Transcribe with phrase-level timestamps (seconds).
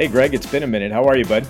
[0.00, 0.92] Hey, Greg, it's been a minute.
[0.92, 1.46] How are you, bud?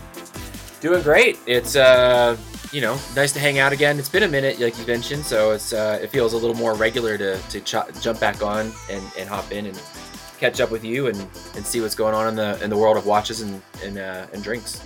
[0.80, 1.38] Doing great.
[1.46, 2.36] It's uh,
[2.72, 3.96] you know, nice to hang out again.
[3.96, 6.74] It's been a minute, like you mentioned, so it's uh, it feels a little more
[6.74, 9.80] regular to to ch- jump back on and, and hop in and
[10.40, 11.16] catch up with you and,
[11.54, 14.26] and see what's going on in the in the world of watches and and, uh,
[14.32, 14.84] and drinks.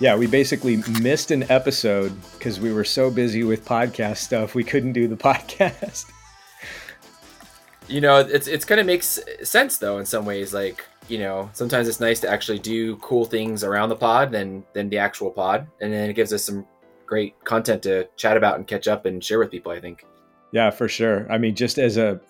[0.00, 4.64] Yeah, we basically missed an episode because we were so busy with podcast stuff we
[4.64, 6.06] couldn't do the podcast.
[7.86, 10.52] You know, it's it's kind of makes sense though in some ways.
[10.52, 14.64] Like you know, sometimes it's nice to actually do cool things around the pod than
[14.72, 16.66] than the actual pod, and then it gives us some
[17.06, 19.72] great content to chat about and catch up and share with people.
[19.72, 20.04] I think.
[20.52, 21.30] Yeah, for sure.
[21.30, 22.20] I mean, just as a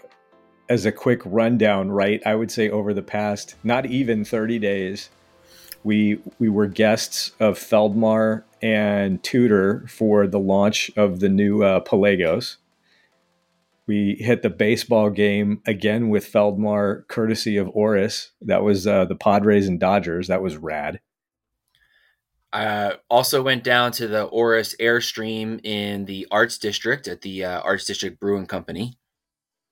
[0.68, 2.20] as a quick rundown, right?
[2.26, 5.10] I would say over the past not even 30 days,
[5.84, 11.80] we we were guests of Feldmar and Tudor for the launch of the new uh,
[11.80, 12.56] Pelagos
[13.88, 18.30] we hit the baseball game again with Feldmar, courtesy of Oris.
[18.42, 20.28] That was uh, the Padres and Dodgers.
[20.28, 21.00] That was rad.
[22.52, 27.60] Uh, also went down to the Oris Airstream in the Arts District at the uh,
[27.60, 28.98] Arts District Brewing Company.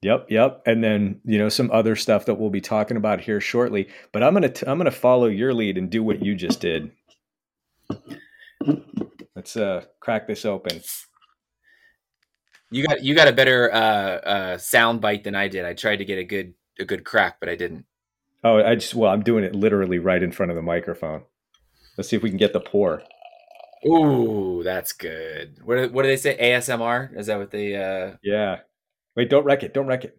[0.03, 3.41] Yep, yep, and then you know some other stuff that we'll be talking about here
[3.41, 3.89] shortly.
[4.13, 6.91] But I'm gonna t- I'm gonna follow your lead and do what you just did.
[9.35, 10.81] Let's uh, crack this open.
[12.71, 15.65] You got you got a better uh, uh, sound bite than I did.
[15.65, 17.87] I tried to get a good a good crack, but I didn't.
[18.43, 21.23] Oh, I just well, I'm doing it literally right in front of the microphone.
[21.97, 23.03] Let's see if we can get the pour.
[23.87, 25.61] Ooh, that's good.
[25.65, 26.37] What do, what do they say?
[26.39, 27.17] ASMR?
[27.17, 27.77] Is that what they?
[27.77, 28.17] Uh...
[28.23, 28.61] Yeah.
[29.15, 29.73] Wait, don't wreck it.
[29.73, 30.19] Don't wreck it.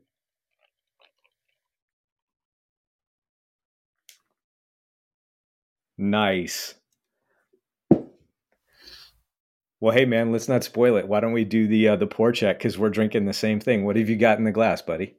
[5.98, 6.76] Nice.
[9.80, 11.08] Well, hey man, let's not spoil it.
[11.08, 13.86] Why don't we do the uh, the pour check because we're drinking the same thing.
[13.86, 15.16] What have you got in the glass, buddy?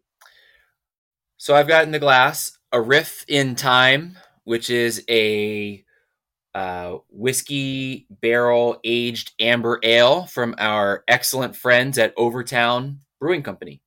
[1.36, 5.84] So I've got in the glass a Riff in Time, which is a
[6.54, 13.80] uh, whiskey barrel aged amber ale from our excellent friends at Overtown Brewing Company.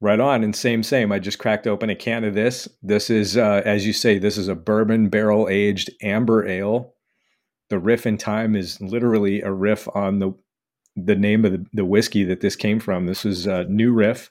[0.00, 1.12] Right on, and same same.
[1.12, 2.66] I just cracked open a can of this.
[2.82, 6.94] This is, uh, as you say, this is a bourbon barrel aged amber ale
[7.70, 10.32] the riff in time is literally a riff on the
[10.96, 13.06] the name of the, the whiskey that this came from.
[13.06, 14.30] This was a new riff.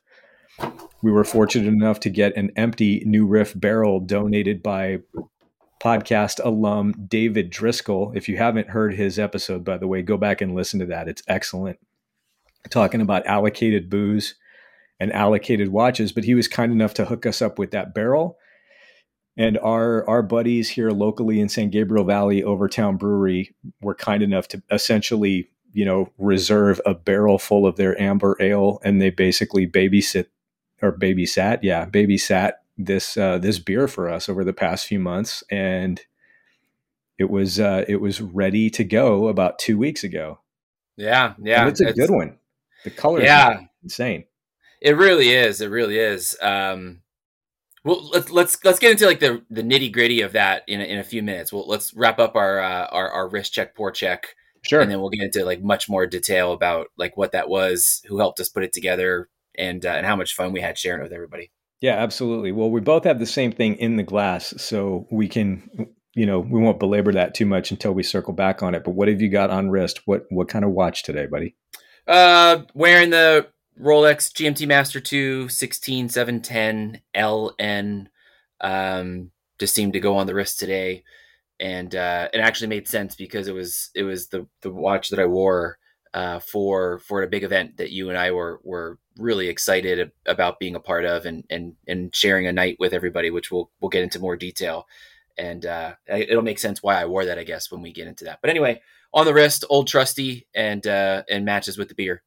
[1.01, 4.99] We were fortunate enough to get an empty new riff barrel donated by
[5.81, 8.11] podcast alum David Driscoll.
[8.13, 11.07] If you haven't heard his episode, by the way, go back and listen to that.
[11.07, 11.79] It's excellent.
[12.69, 14.35] Talking about allocated booze
[14.99, 18.37] and allocated watches, but he was kind enough to hook us up with that barrel
[19.37, 24.47] and our our buddies here locally in San Gabriel Valley, Overtown Brewery, were kind enough
[24.49, 29.67] to essentially, you know, reserve a barrel full of their amber ale, and they basically
[29.67, 30.27] babysit
[30.81, 35.43] or babysat, yeah, babysat this uh, this beer for us over the past few months,
[35.51, 36.01] and
[37.17, 40.39] it was uh, it was ready to go about two weeks ago.
[40.95, 42.39] Yeah, yeah, and it's a it's, good one.
[42.85, 44.25] The color, yeah, insane.
[44.81, 45.59] It really is.
[45.59, 46.37] It really is.
[46.41, 47.01] Um,
[47.89, 50.83] well, let's let's let's get into like the the nitty gritty of that in a,
[50.83, 51.51] in a few minutes.
[51.51, 54.99] Well, let's wrap up our uh, our our wrist check, pour check, sure, and then
[54.99, 58.49] we'll get into like much more detail about like what that was, who helped us
[58.49, 59.27] put it together,
[59.57, 61.51] and uh, and how much fun we had sharing it with everybody.
[61.81, 62.51] Yeah, absolutely.
[62.51, 66.39] Well, we both have the same thing in the glass, so we can, you know,
[66.39, 68.83] we won't belabor that too much until we circle back on it.
[68.83, 70.01] But what have you got on wrist?
[70.05, 71.55] What what kind of watch today, buddy?
[72.05, 73.47] Uh, wearing the
[73.79, 78.07] Rolex GMT Master 2 16710 LN
[78.61, 81.03] um, just seemed to go on the wrist today,
[81.59, 85.19] and uh, it actually made sense because it was it was the the watch that
[85.19, 85.77] I wore
[86.13, 90.59] uh, for for a big event that you and I were were really excited about
[90.59, 93.89] being a part of and and and sharing a night with everybody, which we'll we'll
[93.89, 94.87] get into more detail,
[95.37, 98.25] and uh, it'll make sense why I wore that, I guess, when we get into
[98.25, 98.39] that.
[98.41, 98.81] But anyway,
[99.13, 102.23] on the wrist, old trusty, and uh, and matches with the beer.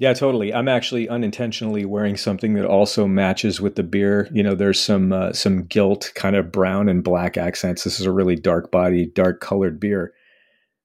[0.00, 0.54] Yeah, totally.
[0.54, 4.30] I'm actually unintentionally wearing something that also matches with the beer.
[4.32, 7.84] You know, there's some uh, some gilt kind of brown and black accents.
[7.84, 10.14] This is a really dark body, dark colored beer.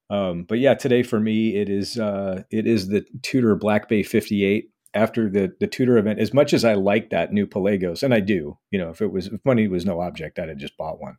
[0.09, 4.03] Um, but yeah, today for me it is uh, it is the Tudor Black Bay
[4.03, 4.69] 58.
[4.93, 8.19] After the the Tudor event, as much as I like that new Pelagos, and I
[8.19, 10.99] do, you know, if it was if money was no object, I'd have just bought
[10.99, 11.15] one.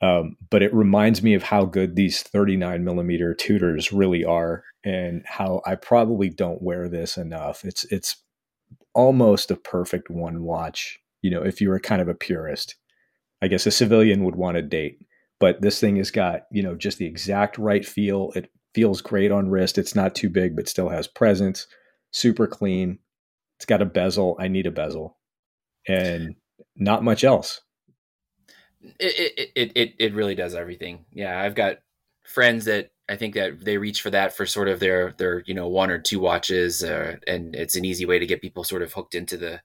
[0.00, 5.22] Um, but it reminds me of how good these 39 millimeter Tudors really are, and
[5.26, 7.64] how I probably don't wear this enough.
[7.64, 8.16] It's it's
[8.94, 10.98] almost a perfect one watch.
[11.22, 12.76] You know, if you were kind of a purist,
[13.40, 14.98] I guess a civilian would want a date,
[15.40, 18.32] but this thing has got you know just the exact right feel.
[18.34, 19.78] It feels great on wrist.
[19.78, 21.66] It's not too big, but still has presence.
[22.10, 22.98] Super clean.
[23.58, 24.36] It's got a bezel.
[24.40, 25.16] I need a bezel,
[25.88, 26.34] and
[26.76, 27.60] not much else
[28.98, 31.04] it, it it it really does everything.
[31.12, 31.78] Yeah, I've got
[32.24, 35.54] friends that I think that they reach for that for sort of their their you
[35.54, 38.82] know one or two watches, uh, and it's an easy way to get people sort
[38.82, 39.60] of hooked into the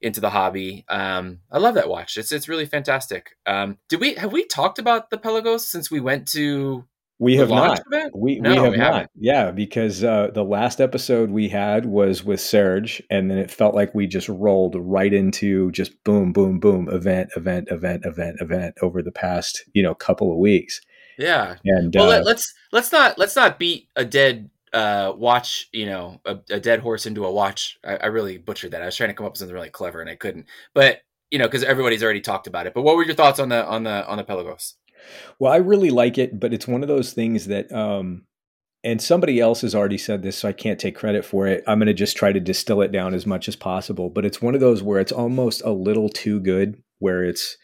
[0.00, 0.84] into the hobby.
[0.88, 2.16] Um, I love that watch.
[2.16, 3.36] It's it's really fantastic.
[3.46, 6.84] Um, did we have we talked about the Pelagos since we went to
[7.20, 7.80] we have not.
[8.14, 9.10] We, no, we have we not.
[9.16, 13.74] Yeah, because uh, the last episode we had was with Serge, and then it felt
[13.74, 18.76] like we just rolled right into just boom, boom, boom, event, event, event, event, event
[18.82, 20.80] over the past you know couple of weeks.
[21.18, 25.66] Yeah, and well, uh, let, let's let's not let's not beat a dead uh watch
[25.72, 27.78] you know a, a dead horse into a watch.
[27.82, 28.82] I, I, really butchered that.
[28.82, 30.46] I was trying to come up with something really clever and i couldn't.
[30.74, 31.00] But
[31.30, 32.74] you know because everybody's already talked about it.
[32.74, 34.74] But what were your thoughts on the on the on the pelagos
[35.38, 38.24] well, I really like it, but it's one of those things that, um,
[38.84, 41.64] and somebody else has already said this, so I can't take credit for it.
[41.66, 44.08] I'm going to just try to distill it down as much as possible.
[44.08, 47.56] But it's one of those where it's almost a little too good, where it's,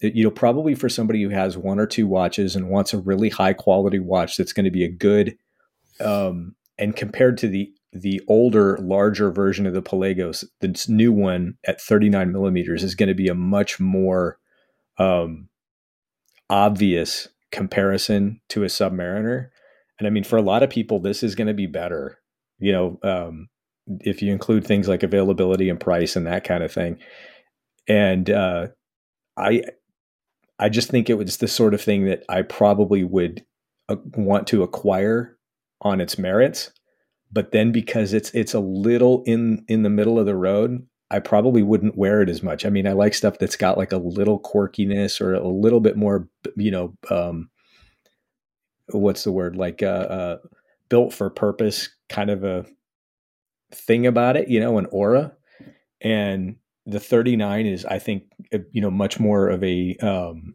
[0.00, 3.30] you know, probably for somebody who has one or two watches and wants a really
[3.30, 5.36] high quality watch that's going to be a good,
[6.00, 11.54] um, and compared to the the older, larger version of the Pelagos, this new one
[11.66, 14.38] at 39 millimeters is going to be a much more
[14.98, 15.48] um,
[16.50, 19.48] obvious comparison to a submariner.
[19.98, 22.18] And i mean for a lot of people this is going to be better
[22.58, 23.48] you know um,
[24.00, 26.98] if you include things like availability and price and that kind of thing.
[27.86, 28.68] And uh,
[29.36, 29.62] i
[30.58, 33.44] i just think it was the sort of thing that i probably would
[33.88, 35.36] uh, want to acquire
[35.82, 36.70] on its merits.
[37.30, 41.18] But then because it's it's a little in in the middle of the road I
[41.20, 42.64] probably wouldn't wear it as much.
[42.64, 45.96] I mean, I like stuff that's got like a little quirkiness or a little bit
[45.96, 47.50] more, you know, um,
[48.88, 49.56] what's the word?
[49.56, 50.38] Like uh, uh,
[50.88, 52.66] built for purpose kind of a
[53.72, 55.32] thing about it, you know, an aura.
[56.00, 56.56] And
[56.86, 60.54] the 39 is, I think, uh, you know, much more of a um,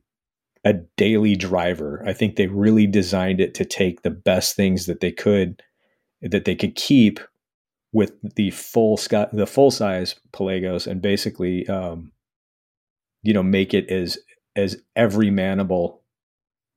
[0.66, 2.04] a daily driver.
[2.06, 5.62] I think they really designed it to take the best things that they could
[6.22, 7.20] that they could keep
[7.92, 8.98] with the full
[9.34, 12.12] the full size Pelagos, and basically, um,
[13.24, 14.18] you know, make it as
[14.56, 16.02] as every manable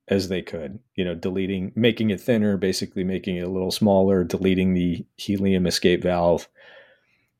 [0.07, 0.79] as they could.
[0.95, 5.67] You know, deleting, making it thinner, basically making it a little smaller, deleting the helium
[5.67, 6.47] escape valve,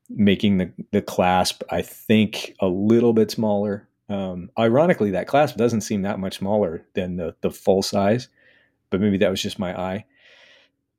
[0.08, 3.88] making the the clasp, I think, a little bit smaller.
[4.08, 8.28] Um, ironically, that clasp doesn't seem that much smaller than the the full size,
[8.90, 10.04] but maybe that was just my eye.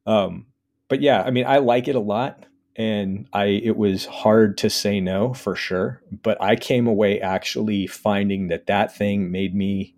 [0.05, 0.47] Um,
[0.89, 2.45] but yeah, I mean, I like it a lot
[2.75, 7.87] and I it was hard to say no for sure, but I came away actually
[7.87, 9.95] finding that that thing made me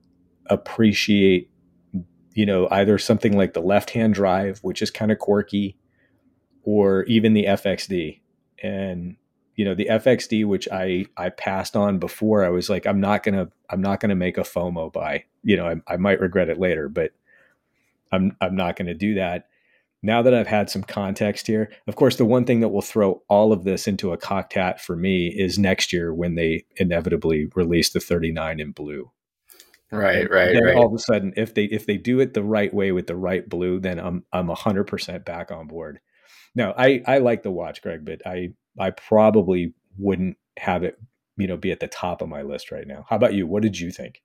[0.47, 1.49] appreciate
[2.33, 5.77] you know either something like the left-hand drive which is kind of quirky
[6.63, 8.21] or even the FXD
[8.61, 9.17] and
[9.55, 13.23] you know the FXD which I I passed on before I was like I'm not
[13.23, 15.25] going to I'm not going to make a FOMO buy.
[15.43, 17.11] You know I, I might regret it later but
[18.11, 19.47] I'm I'm not going to do that
[20.03, 23.23] now that I've had some context here, of course, the one thing that will throw
[23.27, 27.47] all of this into a cocked hat for me is next year when they inevitably
[27.55, 29.11] release the 39 in blue.
[29.91, 30.75] Right, right, then right.
[30.75, 33.15] All of a sudden, if they if they do it the right way with the
[33.15, 36.01] right blue, then I'm I'm hundred percent back on board.
[36.55, 40.99] Now, I I like the watch, Greg, but I I probably wouldn't have it,
[41.37, 43.05] you know, be at the top of my list right now.
[43.09, 43.47] How about you?
[43.47, 44.21] What did you think?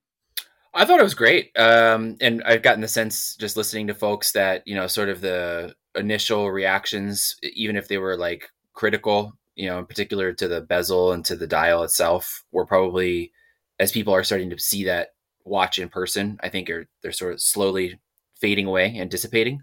[0.75, 1.51] I thought it was great.
[1.59, 5.21] Um, and I've gotten the sense just listening to folks that, you know, sort of
[5.21, 10.63] the initial reactions, even if they were like critical, you know, in particular to the
[10.63, 13.33] bezel and to the dial itself, were probably,
[13.79, 15.09] as people are starting to see that
[15.45, 18.01] watch in person, I think are they're sort of slowly
[18.41, 19.61] fading away and dissipating.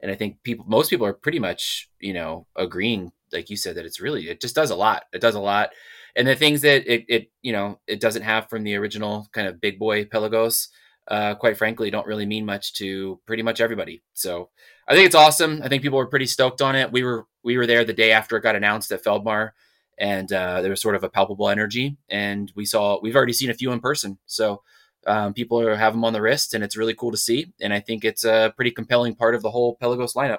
[0.00, 3.76] And I think people, most people are pretty much, you know, agreeing, like you said,
[3.76, 5.04] that it's really, it just does a lot.
[5.14, 5.70] It does a lot
[6.16, 9.48] and the things that it, it you know it doesn't have from the original kind
[9.48, 10.68] of big boy Pelagos,
[11.08, 14.02] uh, quite frankly, don't really mean much to pretty much everybody.
[14.12, 14.50] So
[14.88, 15.60] I think it's awesome.
[15.62, 16.92] I think people were pretty stoked on it.
[16.92, 19.50] We were we were there the day after it got announced at Feldmar,
[19.98, 21.96] and uh, there was sort of a palpable energy.
[22.08, 24.62] And we saw we've already seen a few in person, so
[25.06, 27.52] um, people are, have them on the wrist, and it's really cool to see.
[27.60, 30.38] And I think it's a pretty compelling part of the whole Pelagos lineup.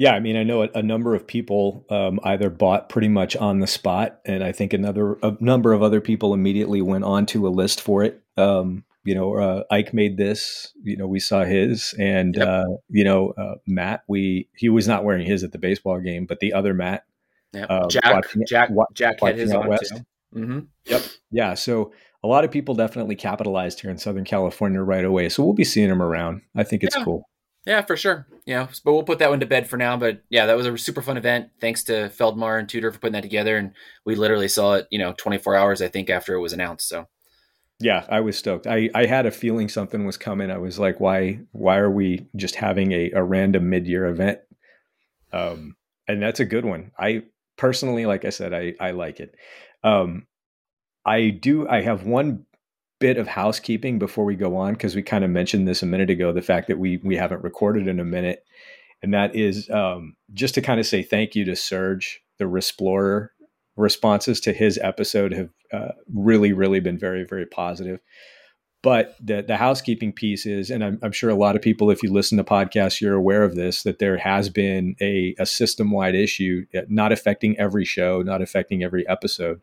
[0.00, 3.36] Yeah, I mean, I know a, a number of people um, either bought pretty much
[3.36, 7.26] on the spot, and I think another a number of other people immediately went on
[7.26, 8.22] to a list for it.
[8.38, 10.72] Um, you know, uh, Ike made this.
[10.82, 12.48] You know, we saw his, and yep.
[12.48, 14.04] uh, you know, uh, Matt.
[14.08, 17.04] We he was not wearing his at the baseball game, but the other Matt,
[17.52, 17.66] yep.
[17.68, 19.92] Uh, Jack, watching, Jack, Jack had his on West.
[19.94, 20.04] too.
[20.34, 20.60] Mm-hmm.
[20.86, 21.02] Yep.
[21.30, 21.52] Yeah.
[21.52, 21.92] So
[22.24, 25.28] a lot of people definitely capitalized here in Southern California right away.
[25.28, 26.40] So we'll be seeing them around.
[26.56, 27.04] I think it's yeah.
[27.04, 27.28] cool.
[27.66, 28.26] Yeah, for sure.
[28.46, 29.96] Yeah, but we'll put that one to bed for now.
[29.96, 31.50] But yeah, that was a super fun event.
[31.60, 33.72] Thanks to Feldmar and Tudor for putting that together, and
[34.04, 36.88] we literally saw it, you know, 24 hours I think after it was announced.
[36.88, 37.06] So
[37.80, 38.66] yeah, I was stoked.
[38.66, 40.50] I I had a feeling something was coming.
[40.50, 44.40] I was like, why why are we just having a, a random mid year event?
[45.32, 45.76] Um,
[46.08, 46.92] and that's a good one.
[46.98, 47.22] I
[47.56, 49.34] personally, like I said, I I like it.
[49.82, 50.26] Um,
[51.06, 51.68] I do.
[51.68, 52.46] I have one
[53.00, 56.10] bit of housekeeping before we go on because we kind of mentioned this a minute
[56.10, 58.44] ago the fact that we we haven't recorded in a minute.
[59.02, 63.28] And that is um, just to kind of say thank you to Serge the Rexplorer
[63.76, 68.00] responses to his episode have uh, really really been very very positive.
[68.82, 72.02] But the the housekeeping piece is and I'm, I'm, sure a lot of people if
[72.02, 75.90] you listen to podcasts you're aware of this that there has been a, a system
[75.90, 79.62] wide issue not affecting every show not affecting every episode.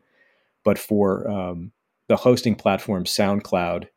[0.63, 1.71] But for um,
[2.07, 3.87] the hosting platform SoundCloud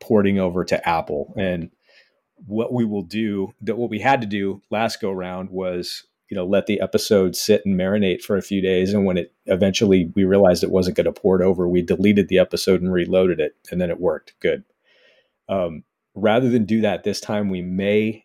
[0.00, 1.34] porting over to Apple.
[1.36, 1.70] And
[2.46, 6.34] what we will do that what we had to do last go round was you
[6.34, 8.94] know let the episode sit and marinate for a few days.
[8.94, 12.38] And when it eventually we realized it wasn't going to port over we deleted the
[12.38, 14.34] episode and reloaded it and then it worked.
[14.40, 14.64] Good.
[15.48, 18.24] Um, rather than do that this time we may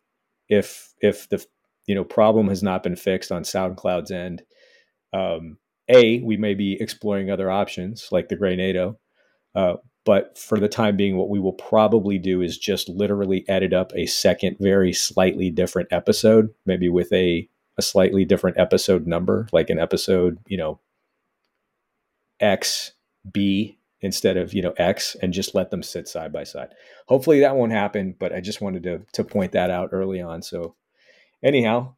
[0.50, 1.44] if if the
[1.88, 4.44] you know problem has not been fixed on soundcloud's end
[5.14, 5.58] um,
[5.90, 8.98] a we may be exploring other options like the Grey NATO
[9.56, 13.74] uh, but for the time being, what we will probably do is just literally edit
[13.74, 19.48] up a second, very slightly different episode, maybe with a, a slightly different episode number,
[19.52, 20.80] like an episode, you know,
[22.40, 22.92] X,
[23.32, 26.70] B instead of, you know, X, and just let them sit side by side.
[27.08, 30.44] Hopefully that won't happen, but I just wanted to, to point that out early on.
[30.44, 30.76] So,
[31.42, 31.96] anyhow,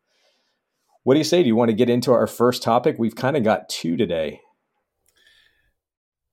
[1.04, 1.42] what do you say?
[1.42, 2.96] Do you want to get into our first topic?
[2.98, 4.42] We've kind of got two today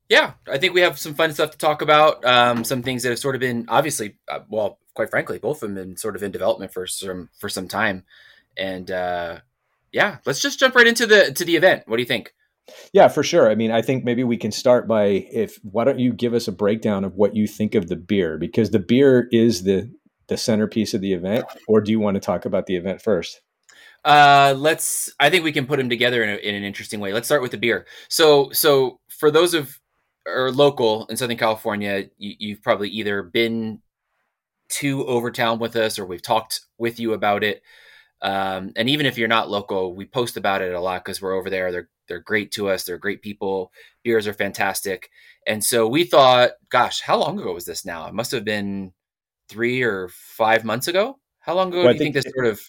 [0.08, 2.24] yeah, I think we have some fun stuff to talk about.
[2.24, 5.74] Um, some things that have sort of been obviously, uh, well, quite frankly, both of
[5.74, 8.04] them been sort of in development for some for some time,
[8.56, 9.40] and uh,
[9.92, 11.84] yeah, let's just jump right into the to the event.
[11.86, 12.34] What do you think?
[12.92, 13.50] Yeah, for sure.
[13.50, 16.48] I mean, I think maybe we can start by if why don't you give us
[16.48, 19.90] a breakdown of what you think of the beer because the beer is the
[20.28, 23.40] the centerpiece of the event, or do you want to talk about the event first?
[24.04, 25.12] Uh, let's.
[25.18, 27.12] I think we can put them together in, a, in an interesting way.
[27.12, 27.86] Let's start with the beer.
[28.08, 29.78] So, so for those of
[30.26, 33.80] or local in Southern California, you, have probably either been
[34.70, 37.62] to Overtown with us or we've talked with you about it.
[38.22, 41.34] Um, and even if you're not local, we post about it a lot because we're
[41.34, 41.70] over there.
[41.70, 42.84] They're they're great to us.
[42.84, 43.72] They're great people.
[44.02, 45.10] Beers are fantastic.
[45.46, 48.06] And so we thought, gosh, how long ago was this now?
[48.06, 48.92] It must have been
[49.48, 51.18] three or five months ago.
[51.40, 52.60] How long ago well, do you think, think this sort of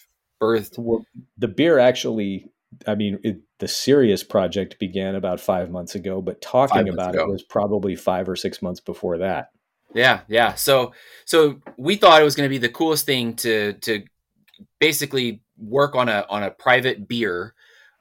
[0.42, 0.78] birthed?
[0.78, 1.06] Well,
[1.38, 2.50] the beer actually
[2.86, 7.24] I mean, it, the serious project began about five months ago, but talking about ago.
[7.24, 9.50] it was probably five or six months before that.
[9.94, 10.54] Yeah, yeah.
[10.54, 10.92] So,
[11.24, 14.04] so we thought it was going to be the coolest thing to to
[14.78, 17.54] basically work on a on a private beer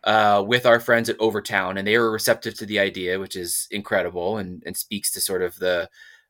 [0.03, 3.67] uh, with our friends at Overtown, and they were receptive to the idea, which is
[3.71, 5.89] incredible and and speaks to sort of the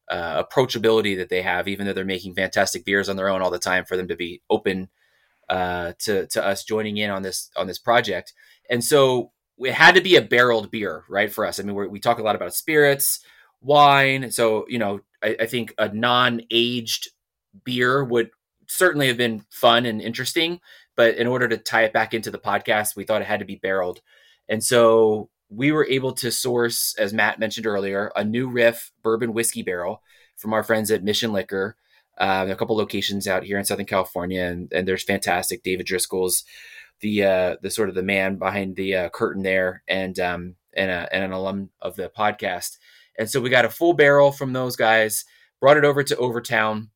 [0.09, 3.49] uh, approachability that they have, even though they're making fantastic beers on their own all
[3.49, 3.85] the time.
[3.85, 4.89] For them to be open
[5.49, 8.33] uh, to to us joining in on this on this project.
[8.69, 11.31] And so it had to be a barreled beer, right?
[11.31, 13.19] For us, I mean, we talk a lot about spirits,
[13.61, 14.31] wine.
[14.31, 17.09] So you know, I, I think a non-aged
[17.63, 18.31] beer would
[18.67, 20.59] certainly have been fun and interesting.
[20.95, 23.45] But in order to tie it back into the podcast, we thought it had to
[23.45, 24.01] be barreled.
[24.47, 29.33] And so we were able to source, as Matt mentioned earlier, a new riff bourbon
[29.33, 30.01] whiskey barrel
[30.37, 31.75] from our friends at Mission Liquor.
[32.17, 36.45] Um, a couple locations out here in Southern California, and, and there's fantastic David Driscoll's
[37.01, 40.91] the uh, the sort of the man behind the uh, curtain there, and um, and,
[40.91, 42.77] a, and an alum of the podcast.
[43.17, 45.23] And so we got a full barrel from those guys,
[45.61, 46.89] brought it over to Overtown,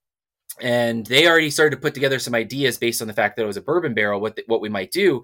[0.62, 3.48] and they already started to put together some ideas based on the fact that it
[3.48, 4.20] was a bourbon barrel.
[4.20, 5.24] What the, what we might do,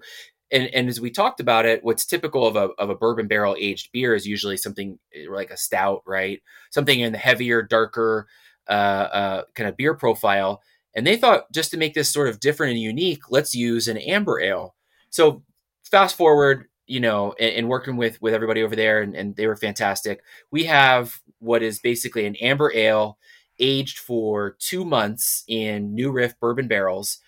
[0.50, 3.56] and, and as we talked about it, what's typical of a of a bourbon barrel
[3.58, 6.42] aged beer is usually something eh, like a stout, right?
[6.70, 8.28] Something in the heavier, darker
[8.68, 10.62] uh, uh, kind of beer profile.
[10.96, 13.98] And they thought just to make this sort of different and unique, let's use an
[13.98, 14.74] amber ale.
[15.10, 15.44] So
[15.84, 19.46] fast forward, you know, and, and working with with everybody over there, and, and they
[19.46, 20.22] were fantastic.
[20.50, 23.18] We have what is basically an amber ale
[23.58, 27.18] aged for two months in New Riff bourbon barrels.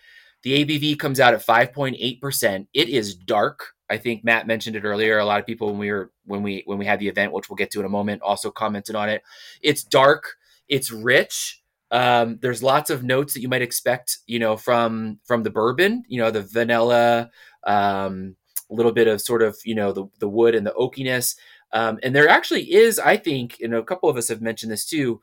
[0.43, 2.67] The ABV comes out at 5.8%.
[2.73, 3.75] It is dark.
[3.91, 5.19] I think Matt mentioned it earlier.
[5.19, 7.49] A lot of people when we were when we when we had the event, which
[7.49, 9.23] we'll get to in a moment, also commented on it.
[9.63, 10.37] It's dark,
[10.69, 11.63] it's rich.
[11.91, 16.05] Um, there's lots of notes that you might expect, you know, from from the bourbon,
[16.09, 17.31] you know, the vanilla,
[17.67, 18.37] um,
[18.71, 21.37] a little bit of sort of, you know, the the wood and the oakiness.
[21.73, 24.87] Um, and there actually is, I think, and a couple of us have mentioned this
[24.87, 25.21] too,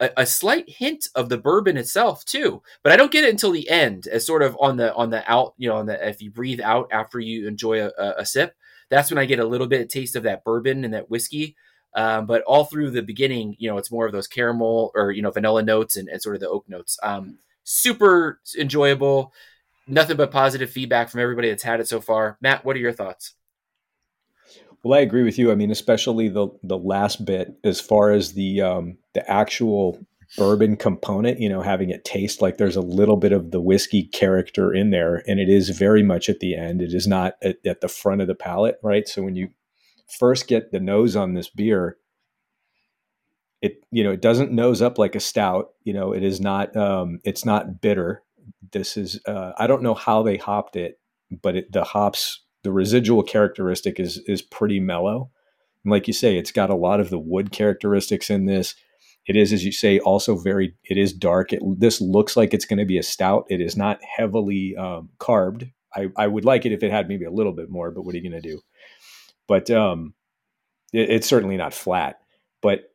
[0.00, 2.62] a, a, slight hint of the bourbon itself too.
[2.82, 5.28] But I don't get it until the end, as sort of on the on the
[5.30, 8.26] out, you know, on the if you breathe out after you enjoy a, a, a
[8.26, 8.54] sip,
[8.90, 11.56] that's when I get a little bit of taste of that bourbon and that whiskey.
[11.94, 15.22] Um, but all through the beginning, you know, it's more of those caramel or you
[15.22, 16.98] know vanilla notes and, and sort of the oak notes.
[17.02, 19.32] Um, super enjoyable.
[19.86, 22.38] Nothing but positive feedback from everybody that's had it so far.
[22.40, 23.34] Matt, what are your thoughts?
[24.82, 25.50] Well, I agree with you.
[25.50, 30.04] I mean, especially the the last bit as far as the um, the actual
[30.36, 31.40] bourbon component.
[31.40, 34.90] You know, having it taste like there's a little bit of the whiskey character in
[34.90, 36.82] there, and it is very much at the end.
[36.82, 39.08] It is not at, at the front of the palate, right?
[39.08, 39.50] So when you
[40.08, 41.98] first get the nose on this beer,
[43.62, 45.70] it you know it doesn't nose up like a stout.
[45.84, 48.22] You know, it is not um, it's not bitter.
[48.72, 51.00] This is uh, I don't know how they hopped it,
[51.42, 55.30] but it, the hops the residual characteristic is is pretty mellow.
[55.84, 58.74] And like you say, it's got a lot of the wood characteristics in this.
[59.26, 60.74] It is, as you say, also very.
[60.84, 61.52] It is dark.
[61.52, 63.46] It, this looks like it's going to be a stout.
[63.48, 65.70] It is not heavily um, carbed.
[65.96, 68.14] I, I would like it if it had maybe a little bit more, but what
[68.14, 68.60] are you going to do?
[69.46, 70.14] But um,
[70.92, 72.20] it, it's certainly not flat.
[72.62, 72.90] But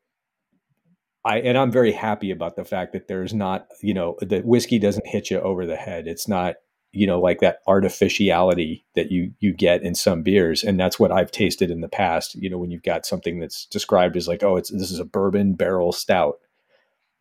[1.26, 4.80] I and I'm very happy about the fact that there's not, you know, the whiskey
[4.80, 6.08] doesn't hit you over the head.
[6.08, 6.56] It's not
[6.92, 11.12] you know like that artificiality that you you get in some beers and that's what
[11.12, 14.44] I've tasted in the past you know when you've got something that's described as like
[14.44, 16.40] oh it's this is a bourbon barrel stout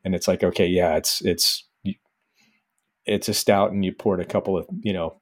[0.04, 1.64] and it's like okay yeah it's it's
[3.04, 5.17] it's a stout and you poured a couple of you know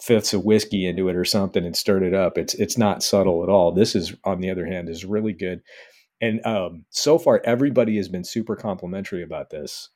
[0.00, 3.42] fifths of whiskey into it or something and stirred it up it's it's not subtle
[3.42, 5.62] at all this is on the other hand is really good
[6.22, 9.90] and um, so far everybody has been super complimentary about this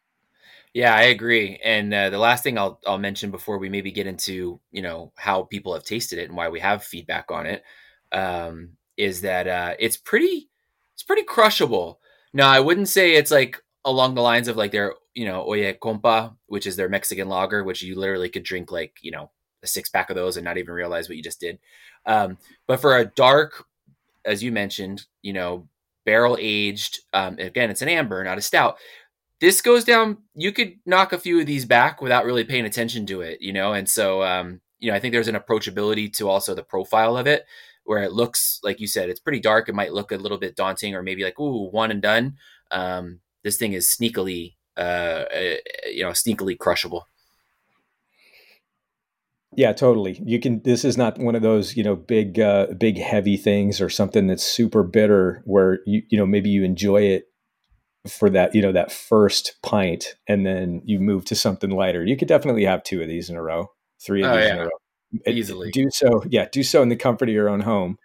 [0.74, 1.60] yeah, I agree.
[1.62, 5.12] And uh, the last thing I'll I'll mention before we maybe get into you know
[5.16, 7.62] how people have tasted it and why we have feedback on it
[8.10, 10.50] um, is that uh, it's pretty
[10.92, 12.00] it's pretty crushable.
[12.32, 15.78] Now I wouldn't say it's like along the lines of like their you know Oye
[15.80, 19.30] Compa, which is their Mexican lager, which you literally could drink like you know
[19.64, 21.58] a six pack of those and not even realize what you just did.
[22.06, 23.64] Um, but for a dark,
[24.24, 25.68] as you mentioned, you know
[26.04, 28.78] barrel aged, um, again it's an amber, not a stout.
[29.40, 33.04] This goes down you could knock a few of these back without really paying attention
[33.06, 33.72] to it you know?
[33.72, 37.26] And so um, you know i think there's an approachability to also the profile of
[37.26, 37.44] it
[37.84, 39.68] where it looks like you said it's pretty dark.
[39.68, 42.36] It might look a little bit daunting or maybe like ooh one and done.
[42.70, 45.54] Um, this thing is sneakily uh, uh,
[45.86, 47.06] you know sneakily crushable
[49.56, 50.20] yeah, totally.
[50.24, 50.62] You can.
[50.62, 54.26] This is not one of those, you know, big, uh, big heavy things or something
[54.26, 57.24] that's super bitter, where you, you know, maybe you enjoy it
[58.06, 62.16] for that you know that first pint and then you move to something lighter you
[62.16, 63.66] could definitely have two of these in a row
[64.04, 64.54] three of oh, these yeah.
[64.54, 64.70] in a row
[65.26, 67.96] easily do so yeah do so in the comfort of your own home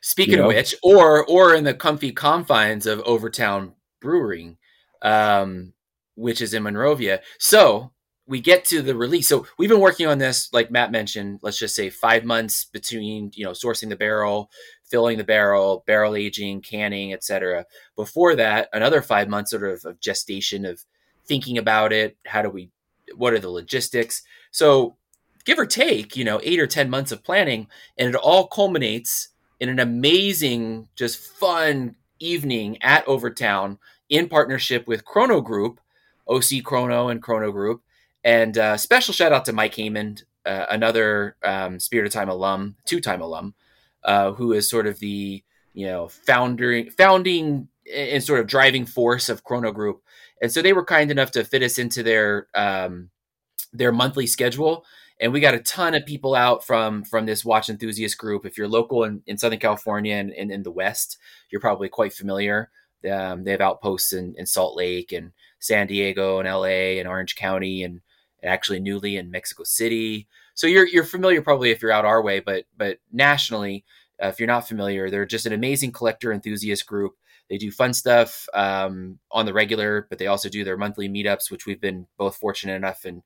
[0.00, 0.48] speaking you know?
[0.48, 4.56] of which or or in the comfy confines of overtown brewing
[5.02, 5.72] um
[6.14, 7.90] which is in monrovia so
[8.28, 11.58] we get to the release so we've been working on this like matt mentioned let's
[11.58, 14.50] just say five months between you know sourcing the barrel
[14.88, 17.66] filling the barrel, barrel aging, canning, etc.
[17.96, 20.84] Before that, another five months sort of, of gestation of
[21.26, 22.16] thinking about it.
[22.26, 22.70] How do we?
[23.14, 24.22] What are the logistics?
[24.50, 24.96] So,
[25.44, 29.28] give or take, you know, eight or ten months of planning, and it all culminates
[29.60, 35.80] in an amazing, just fun evening at Overtown in partnership with Chrono Group,
[36.26, 37.82] OC Chrono and Chrono Group.
[38.28, 42.76] And uh, special shout out to Mike Heyman, uh, another um, Spirit of Time alum,
[42.84, 43.54] two time alum,
[44.04, 49.30] uh, who is sort of the you know founding founding and sort of driving force
[49.30, 50.02] of Chrono Group.
[50.42, 53.08] And so they were kind enough to fit us into their um,
[53.72, 54.84] their monthly schedule.
[55.18, 58.44] And we got a ton of people out from from this watch enthusiast group.
[58.44, 61.16] If you're local in, in Southern California and, and in the West,
[61.50, 62.68] you're probably quite familiar.
[63.10, 67.34] Um, they have outposts in, in Salt Lake and San Diego and LA and Orange
[67.34, 68.02] County and
[68.42, 70.28] actually newly in Mexico City.
[70.54, 73.84] So you're you're familiar probably if you're out our way, but but nationally,
[74.20, 77.14] Uh, if you're not familiar, they're just an amazing collector enthusiast group.
[77.48, 81.50] They do fun stuff um, on the regular, but they also do their monthly meetups,
[81.50, 83.22] which we've been both fortunate enough and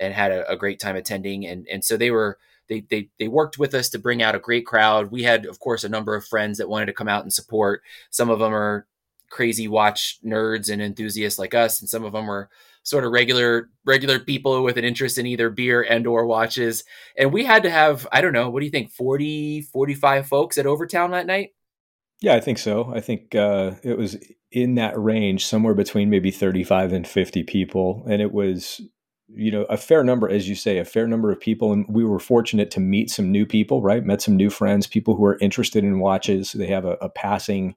[0.00, 1.44] and had a, a great time attending.
[1.46, 4.46] And and so they were they, they they worked with us to bring out a
[4.48, 5.10] great crowd.
[5.10, 7.82] We had, of course, a number of friends that wanted to come out and support.
[8.10, 8.86] Some of them are
[9.30, 12.48] crazy watch nerds and enthusiasts like us, and some of them were
[12.82, 16.84] sort of regular regular people with an interest in either beer and or watches.
[17.16, 20.58] And we had to have, I don't know, what do you think, 40, 45 folks
[20.58, 21.50] at Overtown that night?
[22.20, 22.90] Yeah, I think so.
[22.92, 24.16] I think uh, it was
[24.50, 28.04] in that range, somewhere between maybe 35 and 50 people.
[28.08, 28.80] And it was,
[29.28, 31.72] you know, a fair number, as you say, a fair number of people.
[31.72, 34.04] And we were fortunate to meet some new people, right?
[34.04, 36.52] Met some new friends, people who are interested in watches.
[36.52, 37.76] They have a, a passing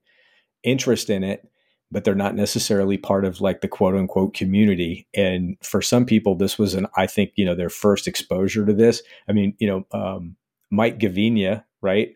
[0.64, 1.48] interest in it,
[1.92, 5.08] but they're not necessarily part of like the quote unquote community.
[5.14, 8.74] And for some people, this was an, I think, you know, their first exposure to
[8.74, 9.02] this.
[9.28, 10.36] I mean, you know, um,
[10.70, 12.16] Mike Gavinia, right?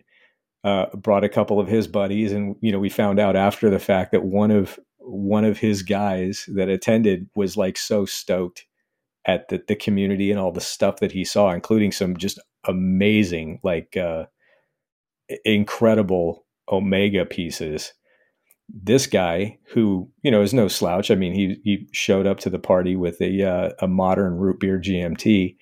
[0.65, 3.79] uh, brought a couple of his buddies, and you know we found out after the
[3.79, 8.65] fact that one of one of his guys that attended was like so stoked
[9.25, 13.59] at the, the community and all the stuff that he saw, including some just amazing,
[13.63, 14.25] like uh,
[15.45, 17.93] incredible Omega pieces.
[18.67, 22.49] This guy, who you know is no slouch, I mean, he he showed up to
[22.49, 25.55] the party with a uh, a modern root beer GMT,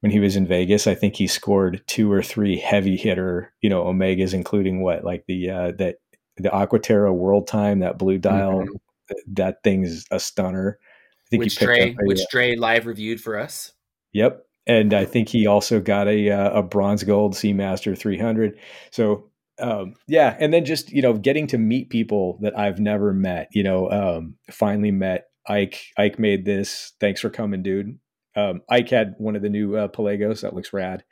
[0.00, 0.86] when he was in Vegas.
[0.86, 5.24] I think he scored two or three heavy hitter, you know, Omegas, including what like
[5.26, 5.96] the uh, that
[6.36, 9.16] the Aquaterra World Time, that blue dial, mm-hmm.
[9.34, 10.78] that thing's a stunner.
[10.80, 13.72] I think which Dre, a, which uh, Dre live reviewed for us.
[14.12, 18.58] Yep, and I think he also got a uh, a bronze gold Seamaster 300.
[18.90, 19.27] So
[19.60, 23.48] um, yeah, and then just you know getting to meet people that I've never met.
[23.52, 25.80] You know, um, finally met Ike.
[25.96, 26.92] Ike made this.
[27.00, 27.98] Thanks for coming, dude.
[28.36, 31.04] Um, Ike had one of the new uh, Pelagos that looks rad.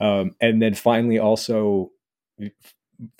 [0.00, 1.90] Um, and then finally, also,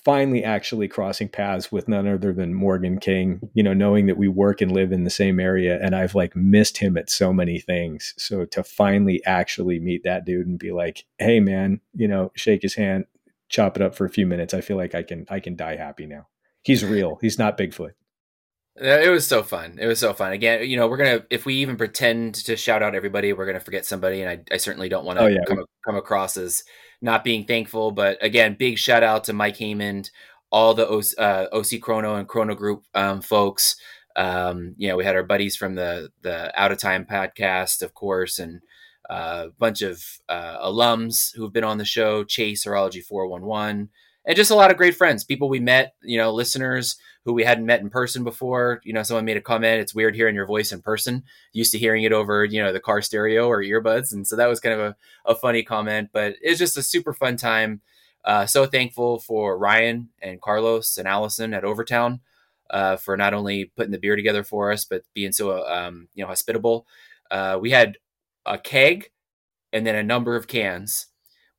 [0.04, 3.40] finally, actually crossing paths with none other than Morgan King.
[3.54, 6.36] You know, knowing that we work and live in the same area, and I've like
[6.36, 8.14] missed him at so many things.
[8.18, 12.62] So to finally actually meet that dude and be like, "Hey, man," you know, shake
[12.62, 13.06] his hand,
[13.48, 14.54] chop it up for a few minutes.
[14.54, 16.28] I feel like I can I can die happy now.
[16.62, 17.18] He's real.
[17.20, 17.92] He's not Bigfoot.
[18.78, 19.78] It was so fun.
[19.80, 20.32] It was so fun.
[20.32, 23.60] Again, you know, we're gonna if we even pretend to shout out everybody, we're gonna
[23.60, 25.44] forget somebody, and I, I certainly don't want to oh, yeah.
[25.46, 26.62] come, come across as
[27.00, 27.90] not being thankful.
[27.90, 30.10] But again, big shout out to Mike Heyman,
[30.52, 33.76] all the OC, uh, OC Chrono and Chrono Group um, folks.
[34.14, 37.94] Um, you know, we had our buddies from the the Out of Time podcast, of
[37.94, 38.60] course, and
[39.08, 42.24] a bunch of uh, alums who've been on the show.
[42.24, 43.88] Chase, Horology Four One One
[44.26, 47.44] and just a lot of great friends, people we met, you know, listeners who we
[47.44, 48.80] hadn't met in person before.
[48.84, 51.22] You know, someone made a comment, it's weird hearing your voice in person.
[51.52, 54.12] Used to hearing it over, you know, the car stereo or earbuds.
[54.12, 57.12] And so that was kind of a, a funny comment, but it's just a super
[57.12, 57.82] fun time.
[58.24, 62.20] Uh, so thankful for Ryan and Carlos and Allison at Overtown
[62.70, 66.24] uh, for not only putting the beer together for us, but being so, um, you
[66.24, 66.84] know, hospitable.
[67.30, 67.96] Uh, we had
[68.46, 69.10] a keg
[69.72, 71.06] and then a number of cans.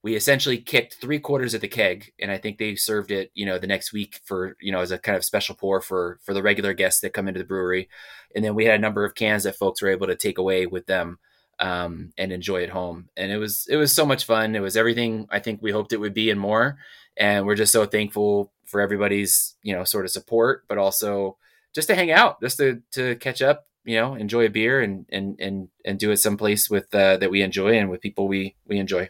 [0.03, 3.45] We essentially kicked three quarters of the keg and i think they served it you
[3.45, 6.33] know the next week for you know as a kind of special pour for for
[6.33, 7.89] the regular guests that come into the brewery.
[8.35, 10.65] And then we had a number of cans that folks were able to take away
[10.65, 11.19] with them
[11.59, 13.09] um, and enjoy at home.
[13.17, 14.55] And it was it was so much fun.
[14.55, 16.77] It was everything i think we hoped it would be and more.
[17.17, 21.37] And we're just so thankful for everybody's you know sort of support but also
[21.73, 25.05] just to hang out just to to catch up you know enjoy a beer and
[25.09, 28.55] and and and do it someplace with uh, that we enjoy and with people we
[28.67, 29.09] we enjoy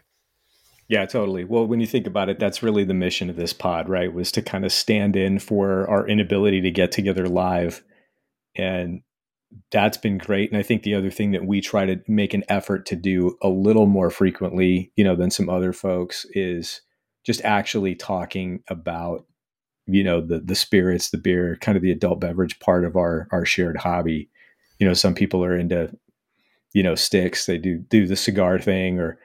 [0.88, 1.44] yeah, totally.
[1.44, 4.12] Well, when you think about it, that's really the mission of this pod, right?
[4.12, 7.84] Was to kind of stand in for our inability to get together live.
[8.56, 9.02] And
[9.70, 10.50] that's been great.
[10.50, 13.36] And I think the other thing that we try to make an effort to do
[13.42, 16.80] a little more frequently, you know, than some other folks is
[17.24, 19.26] just actually talking about,
[19.86, 23.28] you know, the the spirits, the beer, kind of the adult beverage part of our
[23.30, 24.30] our shared hobby.
[24.78, 25.96] You know, some people are into,
[26.72, 27.46] you know, sticks.
[27.46, 29.18] They do do the cigar thing or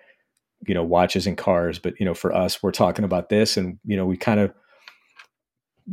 [0.68, 1.80] you know watches and cars.
[1.80, 4.54] But you know for us we're talking about this and you know we kind of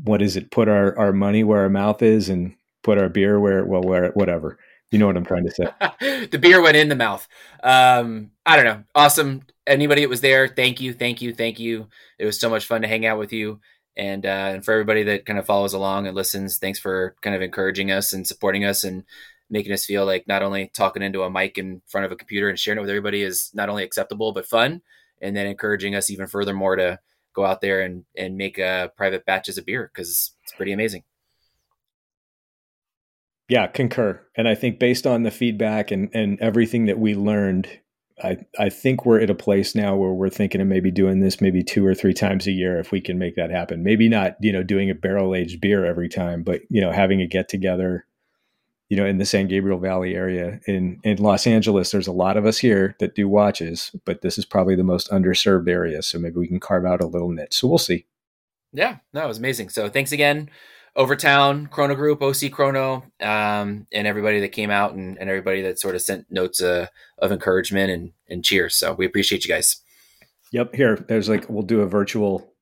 [0.05, 0.51] what is it?
[0.51, 4.11] Put our our money where our mouth is and put our beer where well where
[4.13, 4.59] whatever.
[4.91, 6.27] You know what i'm trying to say.
[6.31, 7.27] The beer went in the mouth.
[7.63, 8.85] Um i don't know.
[8.95, 9.43] Awesome.
[9.67, 11.89] Anybody that was there thank you thank you thank you.
[12.19, 13.61] It was so much fun to hang out with you.
[13.97, 17.37] And uh, and for everybody that kind of follows along and listens thanks for kind
[17.37, 19.05] of encouraging us and supporting us and
[19.51, 22.49] making us feel like not only talking into a mic in front of a computer
[22.49, 24.83] and sharing it with everybody is not only acceptable but fun,
[25.21, 26.99] and then encouraging us even furthermore to
[27.35, 31.05] go out there and and make uh, private batches of beer because it's pretty amazing.
[33.49, 34.21] Yeah, concur.
[34.37, 37.81] And I think based on the feedback and and everything that we learned,
[38.23, 41.41] I, I think we're at a place now where we're thinking of maybe doing this
[41.41, 43.83] maybe two or three times a year if we can make that happen.
[43.83, 47.21] Maybe not, you know, doing a barrel aged beer every time, but you know, having
[47.21, 48.07] a get together,
[48.91, 51.91] you know, in the San Gabriel Valley area in in Los Angeles.
[51.91, 55.11] There's a lot of us here that do watches, but this is probably the most
[55.11, 56.03] underserved area.
[56.03, 57.55] So maybe we can carve out a little niche.
[57.55, 58.05] So we'll see.
[58.73, 59.71] Yeah, that was amazing.
[59.71, 60.51] So thanks again
[60.97, 65.79] Overtown, Chrono Group, OC Chrono, um, and everybody that came out and, and everybody that
[65.79, 66.87] sort of sent notes uh,
[67.19, 68.75] of encouragement and, and cheers.
[68.75, 69.81] So we appreciate you guys.
[70.53, 70.75] Yep.
[70.75, 72.53] Here, there's like, we'll do a virtual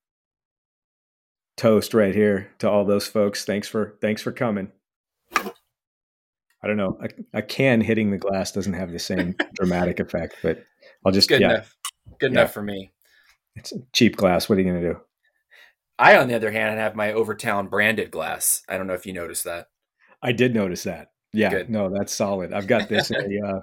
[1.57, 3.45] toast right here to all those folks.
[3.45, 4.71] Thanks for, thanks for coming.
[6.62, 6.99] I don't know.
[7.01, 10.64] A, a can hitting the glass doesn't have the same dramatic effect, but
[11.05, 11.51] I'll just, good yeah.
[11.51, 11.77] enough.
[12.18, 12.40] Good yeah.
[12.40, 12.92] enough for me.
[13.55, 14.49] It's cheap glass.
[14.49, 15.01] What are you going to do?
[15.99, 18.62] I, on the other hand, have my Overtown branded glass.
[18.68, 19.66] I don't know if you noticed that.
[20.23, 21.09] I did notice that.
[21.33, 21.71] Yeah, Good.
[21.71, 22.53] no, that's solid.
[22.53, 23.61] I've got this a uh,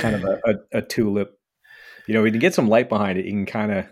[0.00, 1.38] kind of a, a, a, tulip.
[2.06, 3.86] You know, when you get some light behind it, you can kind of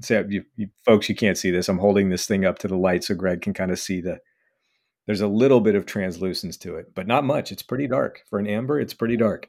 [0.00, 1.68] say, you, you, folks, you can't see this.
[1.68, 4.18] I'm holding this thing up to the light so Greg can kind of see the.
[5.06, 7.52] There's a little bit of translucence to it, but not much.
[7.52, 8.80] It's pretty dark for an amber.
[8.80, 9.48] It's pretty dark.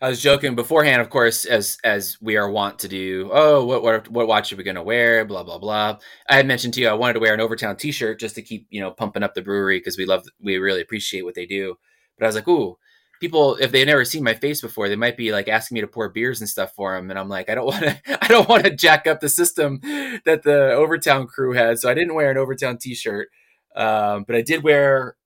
[0.00, 3.30] I was joking beforehand, of course, as as we are wont to do.
[3.32, 5.24] Oh, what what what watch are we going to wear?
[5.24, 5.98] Blah blah blah.
[6.28, 8.66] I had mentioned to you I wanted to wear an Overtown T-shirt just to keep
[8.70, 11.76] you know pumping up the brewery because we love we really appreciate what they do.
[12.16, 12.78] But I was like, ooh,
[13.20, 15.88] people if they've never seen my face before, they might be like asking me to
[15.88, 18.48] pour beers and stuff for them, and I'm like, I don't want to I don't
[18.48, 19.80] want to jack up the system
[20.24, 23.28] that the Overtown crew had, so I didn't wear an Overtown T-shirt.
[23.76, 25.16] Um, but I did wear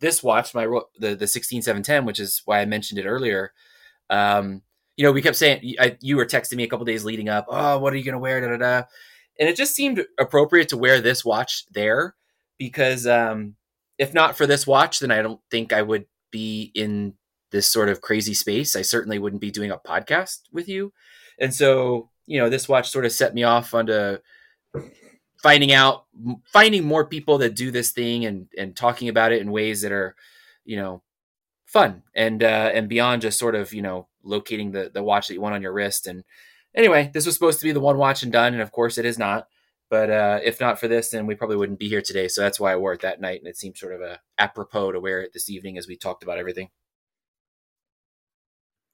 [0.00, 0.66] this watch, my
[0.98, 3.52] the the 16710, which is why I mentioned it earlier.
[4.08, 4.62] Um,
[4.96, 7.46] you know, we kept saying I, you were texting me a couple days leading up.
[7.48, 8.40] Oh, what are you going to wear?
[8.40, 8.86] Da, da, da.
[9.38, 12.14] And it just seemed appropriate to wear this watch there
[12.58, 13.54] because um,
[13.98, 17.14] if not for this watch, then I don't think I would be in
[17.50, 18.76] this sort of crazy space.
[18.76, 20.92] I certainly wouldn't be doing a podcast with you.
[21.38, 24.18] And so, you know, this watch sort of set me off onto
[25.42, 26.04] finding out,
[26.44, 29.92] finding more people that do this thing and and talking about it in ways that
[29.92, 30.14] are,
[30.64, 31.02] you know,
[31.66, 35.34] fun and uh, and beyond just sort of you know locating the the watch that
[35.34, 36.06] you want on your wrist.
[36.06, 36.24] And
[36.74, 39.04] anyway, this was supposed to be the one watch and done, and of course it
[39.04, 39.48] is not.
[39.88, 42.28] But uh, if not for this, then we probably wouldn't be here today.
[42.28, 44.92] So that's why I wore it that night, and it seemed sort of a apropos
[44.92, 46.70] to wear it this evening as we talked about everything.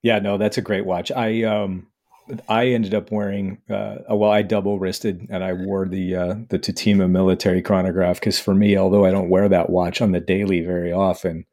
[0.03, 1.11] Yeah, no, that's a great watch.
[1.11, 1.89] I um
[2.49, 6.59] I ended up wearing uh, well, I double wristed and I wore the uh, the
[6.59, 10.61] Tutima military chronograph because for me, although I don't wear that watch on the daily
[10.61, 11.47] very often,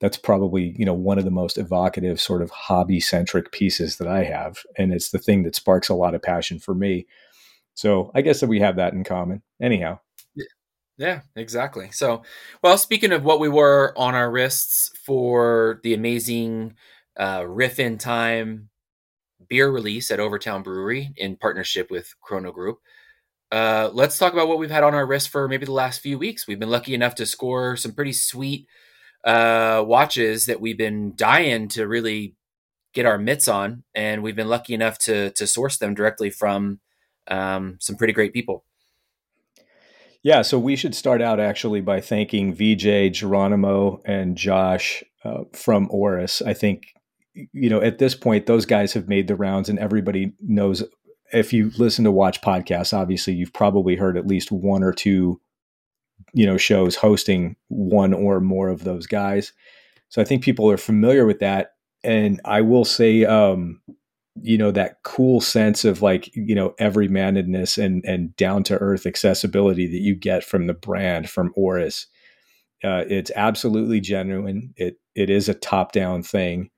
[0.00, 4.08] that's probably you know one of the most evocative sort of hobby centric pieces that
[4.08, 7.06] I have, and it's the thing that sparks a lot of passion for me.
[7.74, 9.42] So I guess that we have that in common.
[9.60, 10.00] Anyhow.
[10.98, 11.90] Yeah, exactly.
[11.90, 12.22] So,
[12.62, 16.74] well, speaking of what we wore on our wrists for the amazing
[17.18, 18.68] uh, Riff in Time
[19.52, 22.78] beer release at Overtown Brewery in partnership with Chrono Group,
[23.50, 26.18] uh, let's talk about what we've had on our wrist for maybe the last few
[26.18, 26.46] weeks.
[26.46, 28.66] We've been lucky enough to score some pretty sweet
[29.24, 32.34] uh, watches that we've been dying to really
[32.94, 36.80] get our mitts on, and we've been lucky enough to to source them directly from
[37.28, 38.64] um, some pretty great people.
[40.22, 45.88] Yeah, so we should start out actually by thanking VJ, Geronimo, and Josh uh, from
[45.90, 46.40] Oris.
[46.40, 46.94] I think
[47.34, 50.84] you know at this point those guys have made the rounds, and everybody knows.
[51.32, 55.40] If you listen to watch podcasts, obviously you've probably heard at least one or two
[56.34, 59.52] you know shows hosting one or more of those guys.
[60.08, 61.72] So i think people are familiar with that.
[62.04, 63.80] And i will say um
[64.40, 69.06] you know that cool sense of like you know everymannedness and and down to earth
[69.06, 72.06] accessibility that you get from the brand from oris
[72.84, 74.74] uh, it's absolutely genuine.
[74.76, 76.70] It it is a top down thing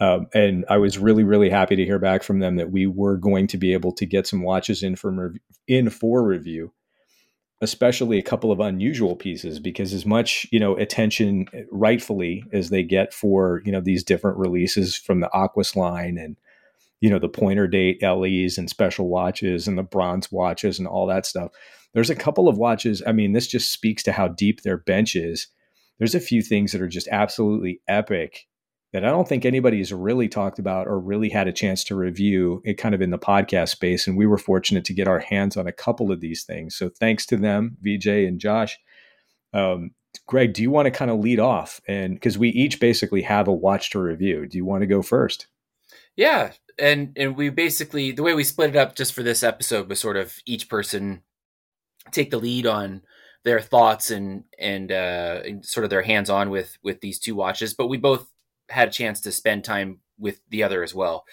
[0.00, 3.16] um, and I was really, really happy to hear back from them that we were
[3.16, 6.72] going to be able to get some watches in from in for review
[7.60, 12.82] especially a couple of unusual pieces because as much you know attention rightfully as they
[12.82, 16.36] get for you know these different releases from the Aquis line and
[17.00, 21.06] you know the pointer date les and special watches and the bronze watches and all
[21.06, 21.52] that stuff
[21.94, 25.16] there's a couple of watches i mean this just speaks to how deep their bench
[25.16, 25.48] is.
[25.98, 28.46] There's a few things that are just absolutely epic
[28.94, 31.96] that I don't think anybody has really talked about or really had a chance to
[31.96, 34.06] review it kind of in the podcast space.
[34.06, 36.76] And we were fortunate to get our hands on a couple of these things.
[36.76, 38.78] So thanks to them, VJ and Josh.
[39.52, 39.90] Um,
[40.28, 41.80] Greg, do you want to kind of lead off?
[41.88, 45.02] And because we each basically have a watch to review, do you want to go
[45.02, 45.48] first?
[46.14, 46.52] Yeah.
[46.78, 49.98] And and we basically the way we split it up just for this episode was
[49.98, 51.22] sort of each person
[52.12, 53.02] take the lead on
[53.42, 57.34] their thoughts and and, uh, and sort of their hands on with with these two
[57.34, 57.74] watches.
[57.74, 58.30] But we both
[58.68, 61.24] had a chance to spend time with the other as well.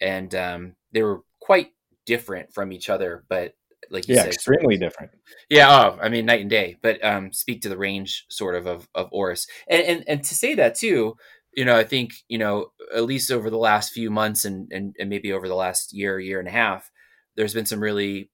[0.00, 1.68] and um, they were quite
[2.04, 3.54] different from each other, but
[3.90, 5.12] like you yeah, said, extremely different.
[5.48, 6.76] Yeah, oh, I mean night and day.
[6.82, 10.34] But um, speak to the range sort of of, of Oris, and, and and to
[10.34, 11.16] say that too,
[11.54, 14.94] you know, I think you know at least over the last few months and and,
[14.98, 16.90] and maybe over the last year, year and a half,
[17.36, 18.30] there's been some really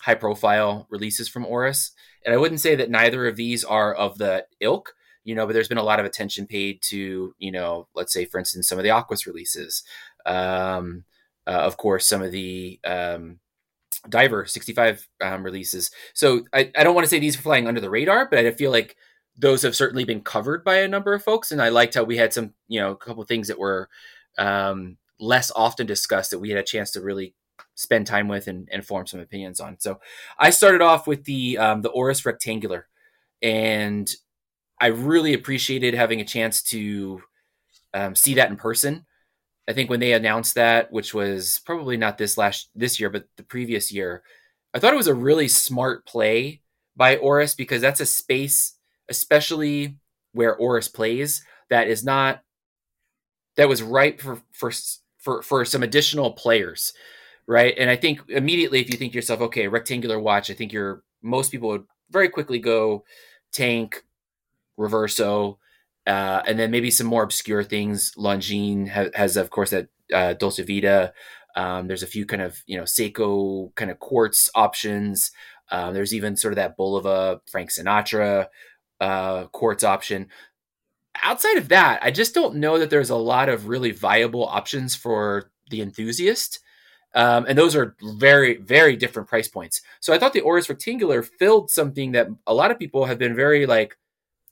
[0.00, 1.92] high profile releases from Oris,
[2.24, 4.94] and I wouldn't say that neither of these are of the ilk.
[5.24, 8.24] You know, but there's been a lot of attention paid to, you know, let's say,
[8.24, 9.82] for instance, some of the Aquis releases.
[10.24, 11.04] Um,
[11.46, 13.40] uh, of course, some of the um,
[14.08, 17.80] diver 65 um, releases so I, I don't want to say these are flying under
[17.80, 18.96] the radar but i feel like
[19.36, 22.16] those have certainly been covered by a number of folks and i liked how we
[22.16, 23.88] had some you know a couple things that were
[24.38, 27.34] um, less often discussed that we had a chance to really
[27.74, 30.00] spend time with and, and form some opinions on so
[30.38, 32.88] i started off with the um, the oris rectangular
[33.42, 34.14] and
[34.80, 37.22] i really appreciated having a chance to
[37.94, 39.04] um, see that in person
[39.70, 43.26] I think when they announced that, which was probably not this last this year, but
[43.36, 44.24] the previous year,
[44.74, 46.62] I thought it was a really smart play
[46.96, 48.74] by Oris because that's a space,
[49.08, 49.96] especially
[50.32, 52.40] where Oris plays, that is not
[53.56, 54.72] that was ripe for for
[55.18, 56.92] for for some additional players,
[57.46, 57.74] right?
[57.78, 61.52] And I think immediately if you think yourself, okay, rectangular watch, I think you're most
[61.52, 63.04] people would very quickly go
[63.52, 64.02] tank,
[64.80, 65.58] reverso,
[66.06, 68.12] uh, and then maybe some more obscure things.
[68.16, 71.12] Longines ha- has, of course, that uh, Dolce Vita.
[71.56, 75.32] Um, there's a few kind of you know Seiko kind of quartz options.
[75.70, 78.46] Um, there's even sort of that Bulova Frank Sinatra
[79.00, 80.28] uh, quartz option.
[81.22, 84.94] Outside of that, I just don't know that there's a lot of really viable options
[84.94, 86.60] for the enthusiast.
[87.14, 89.82] Um, and those are very, very different price points.
[89.98, 93.34] So I thought the Oris Rectangular filled something that a lot of people have been
[93.34, 93.96] very like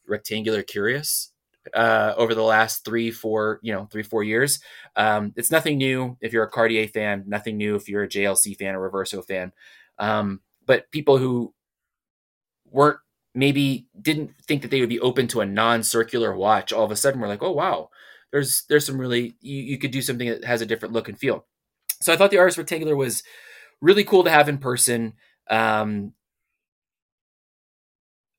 [0.08, 1.32] rectangular curious
[1.74, 4.60] uh, over the last three, four, you know, three, four years.
[4.96, 8.56] Um, it's nothing new if you're a Cartier fan, nothing new if you're a JLC
[8.56, 9.52] fan or Reverso fan.
[9.98, 11.54] Um, but people who
[12.70, 12.98] weren't
[13.34, 16.96] maybe didn't think that they would be open to a non-circular watch, all of a
[16.96, 17.90] sudden we're like, oh wow,
[18.32, 21.18] there's there's some really you, you could do something that has a different look and
[21.18, 21.46] feel.
[22.00, 23.22] So I thought the Oris Rectangular was
[23.80, 25.14] really cool to have in person.
[25.50, 26.12] Um,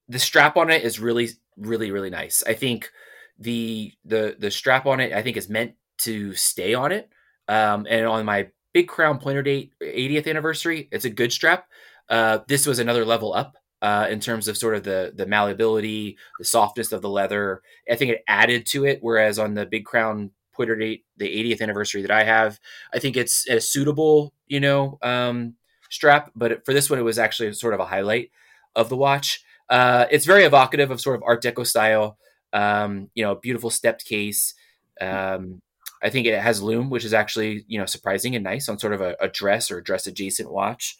[0.07, 1.29] the strap on it is really,
[1.59, 2.43] really, really nice.
[2.47, 2.89] I think
[3.37, 7.09] the the the strap on it I think is meant to stay on it.
[7.47, 11.67] Um, and on my big crown pointer date 80th anniversary, it's a good strap.
[12.09, 16.17] Uh, this was another level up uh, in terms of sort of the the malleability,
[16.37, 17.61] the softness of the leather.
[17.89, 18.99] I think it added to it.
[19.01, 22.59] Whereas on the big crown pointer date, the 80th anniversary that I have,
[22.93, 25.55] I think it's a suitable, you know, um,
[25.89, 26.31] strap.
[26.35, 28.31] But for this one, it was actually sort of a highlight
[28.75, 29.43] of the watch.
[29.69, 32.17] Uh, it's very evocative of sort of Art Deco style.
[32.51, 34.55] Um, you know, beautiful stepped case.
[34.99, 35.61] Um,
[36.01, 38.93] I think it has loom, which is actually you know surprising and nice on sort
[38.93, 40.97] of a, a dress or dress adjacent watch.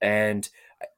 [0.00, 0.48] And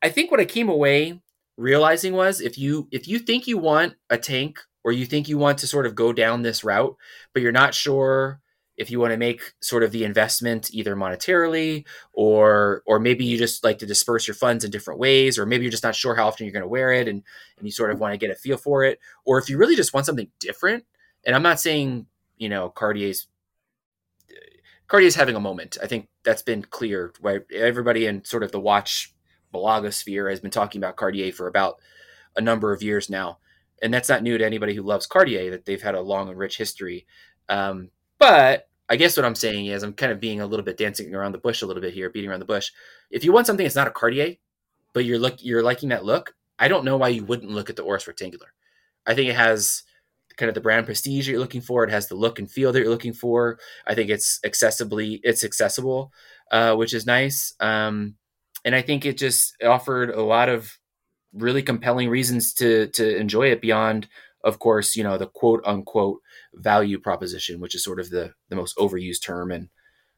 [0.03, 1.21] I think what I came away
[1.57, 5.37] realizing was if you if you think you want a tank or you think you
[5.37, 6.97] want to sort of go down this route,
[7.35, 8.41] but you're not sure
[8.81, 13.39] if you want to make sort of the investment either monetarily or or maybe you
[13.39, 16.15] just like to disperse your funds in different ways or maybe you're just not sure
[16.15, 17.23] how often you're going to wear it and
[17.59, 18.99] and you sort of want to get a feel for it.
[19.25, 20.85] Or if you really just want something different
[21.25, 22.07] and i'm not saying
[22.39, 23.29] you know cartier's
[24.91, 25.79] cartier's having a moment.
[25.83, 29.15] I think that's been clear right everybody in sort of the watch
[29.55, 31.77] blogosphere has been talking about cartier for about
[32.37, 33.39] a number of years now.
[33.83, 36.37] And that's not new to anybody who loves cartier that they've had a long and
[36.37, 37.07] rich history.
[37.49, 40.77] Um, but I guess what I'm saying is I'm kind of being a little bit
[40.77, 42.71] dancing around the bush a little bit here, beating around the bush.
[43.11, 44.35] If you want something that's not a Cartier,
[44.93, 47.77] but you're look you're liking that look, I don't know why you wouldn't look at
[47.77, 48.53] the Oris Rectangular.
[49.07, 49.85] I think it has
[50.37, 51.85] kind of the brand prestige you're looking for.
[51.85, 53.61] It has the look and feel that you're looking for.
[53.87, 56.13] I think it's accessibly it's accessible,
[56.51, 57.55] uh, which is nice.
[57.61, 58.17] Um,
[58.65, 60.77] and I think it just offered a lot of
[61.33, 64.09] really compelling reasons to to enjoy it beyond
[64.45, 66.21] of course, you know, the quote unquote
[66.55, 69.69] value proposition, which is sort of the, the most overused term and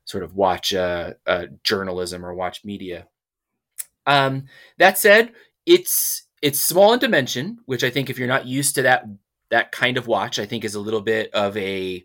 [0.04, 3.06] sort of watch uh, uh, journalism or watch media.
[4.06, 4.46] Um,
[4.78, 5.32] that said,
[5.66, 9.04] it's it's small in dimension, which I think if you're not used to that
[9.50, 12.04] that kind of watch, I think is a little bit of a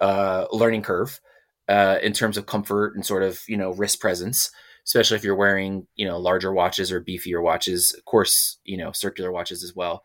[0.00, 1.20] uh, learning curve
[1.68, 4.50] uh, in terms of comfort and sort of you know wrist presence,
[4.84, 7.94] especially if you're wearing you know larger watches or beefier watches.
[7.94, 10.02] Of course, you know circular watches as well.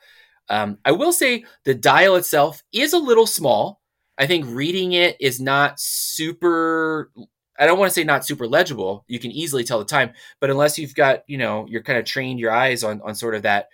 [0.49, 3.81] Um, I will say the dial itself is a little small.
[4.17, 7.11] I think reading it is not super.
[7.57, 9.05] I don't want to say not super legible.
[9.07, 12.05] You can easily tell the time, but unless you've got, you know, you're kind of
[12.05, 13.69] trained your eyes on on sort of that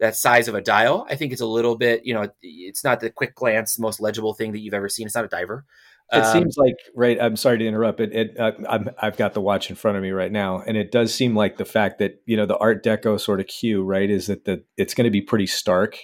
[0.00, 3.00] that size of a dial, I think it's a little bit, you know, it's not
[3.00, 5.06] the quick glance, most legible thing that you've ever seen.
[5.06, 5.64] It's not a diver.
[6.10, 7.20] It um, seems like right.
[7.20, 8.00] I'm sorry to interrupt.
[8.00, 10.76] It, it uh, i have got the watch in front of me right now, and
[10.76, 13.82] it does seem like the fact that you know the Art Deco sort of cue,
[13.82, 15.98] right, is that the it's going to be pretty stark,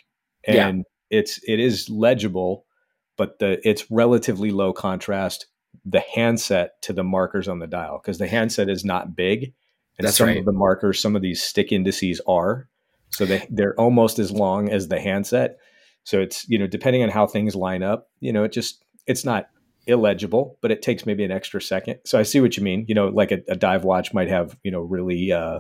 [0.46, 1.18] and yeah.
[1.18, 2.66] it's it is legible,
[3.16, 5.46] but the it's relatively low contrast.
[5.86, 9.55] The handset to the markers on the dial because the handset is not big,
[9.98, 10.38] and That's some right.
[10.38, 12.68] of the markers, some of these stick indices are,
[13.09, 15.57] so they they're almost as long as the handset.
[16.05, 19.24] So it's you know depending on how things line up, you know it just it's
[19.24, 19.48] not
[19.87, 21.99] illegible, but it takes maybe an extra second.
[22.05, 22.85] So I see what you mean.
[22.89, 25.59] You know, like a, a dive watch might have you know really uh,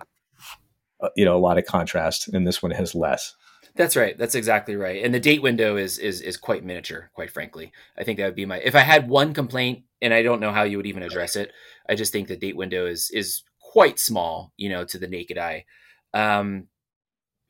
[1.00, 3.34] uh, you know a lot of contrast, and this one has less.
[3.76, 4.16] That's right.
[4.16, 5.04] That's exactly right.
[5.04, 7.72] And the date window is is is quite miniature, quite frankly.
[7.98, 10.52] I think that would be my if I had one complaint, and I don't know
[10.52, 11.50] how you would even address it.
[11.88, 15.38] I just think the date window is is quite small, you know, to the naked
[15.38, 15.64] eye.
[16.12, 16.68] Um,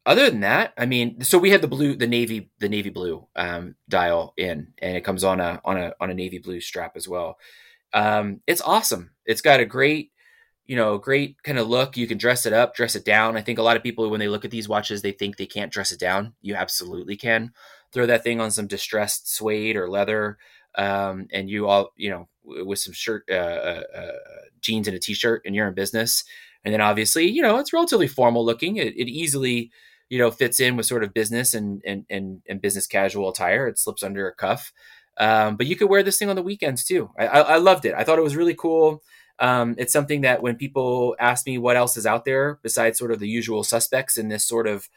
[0.07, 3.27] other than that, I mean, so we had the blue, the navy, the navy blue
[3.37, 6.93] um, dial in, and it comes on a on a on a navy blue strap
[6.97, 7.39] as well.
[7.93, 9.13] Um, it's awesome.
[9.25, 10.11] It's got a great,
[10.67, 11.97] you know, great kind of look.
[11.97, 13.37] You can dress it up, dress it down.
[13.37, 15.47] I think a lot of people when they look at these watches, they think they
[15.47, 16.35] can't dress it down.
[16.43, 17.53] You absolutely can.
[17.93, 20.37] Throw that thing on some distressed suede or leather,
[20.75, 24.13] um, and you all, you know, with some shirt, uh, uh, uh,
[24.61, 26.25] jeans and a t-shirt, and you're in business.
[26.65, 28.77] And then obviously, you know, it's relatively formal looking.
[28.77, 29.71] It, it easily
[30.15, 33.67] you know fits in with sort of business and and and, and business casual attire.
[33.67, 34.73] It slips under a cuff,
[35.19, 37.11] um, but you could wear this thing on the weekends too.
[37.19, 37.95] I, I, loved it.
[37.97, 39.03] I thought it was really cool.
[39.41, 43.11] Um, it's something that when people ask me what else is out there besides sort
[43.11, 44.89] of the usual suspects in this sort of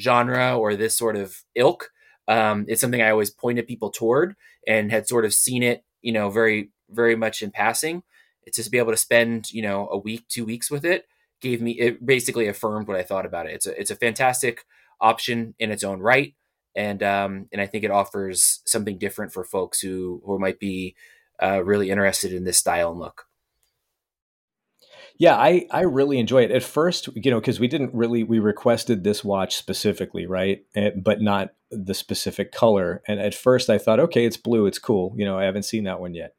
[0.00, 1.92] genre or this sort of ilk,
[2.26, 4.34] um, it's something I always pointed people toward
[4.66, 8.02] and had sort of seen it, you know, very very much in passing.
[8.42, 11.06] It's just to be able to spend, you know, a week, two weeks with it
[11.40, 13.54] gave me it basically affirmed what I thought about it.
[13.54, 14.64] It's a it's a fantastic
[15.00, 16.34] option in its own right,
[16.74, 20.94] and um, and I think it offers something different for folks who who might be
[21.42, 23.26] uh, really interested in this style and look.
[25.18, 26.50] Yeah, I I really enjoy it.
[26.50, 30.64] At first, you know, because we didn't really we requested this watch specifically, right?
[30.74, 33.02] And, but not the specific color.
[33.08, 35.14] And at first, I thought, okay, it's blue, it's cool.
[35.16, 36.34] You know, I haven't seen that one yet.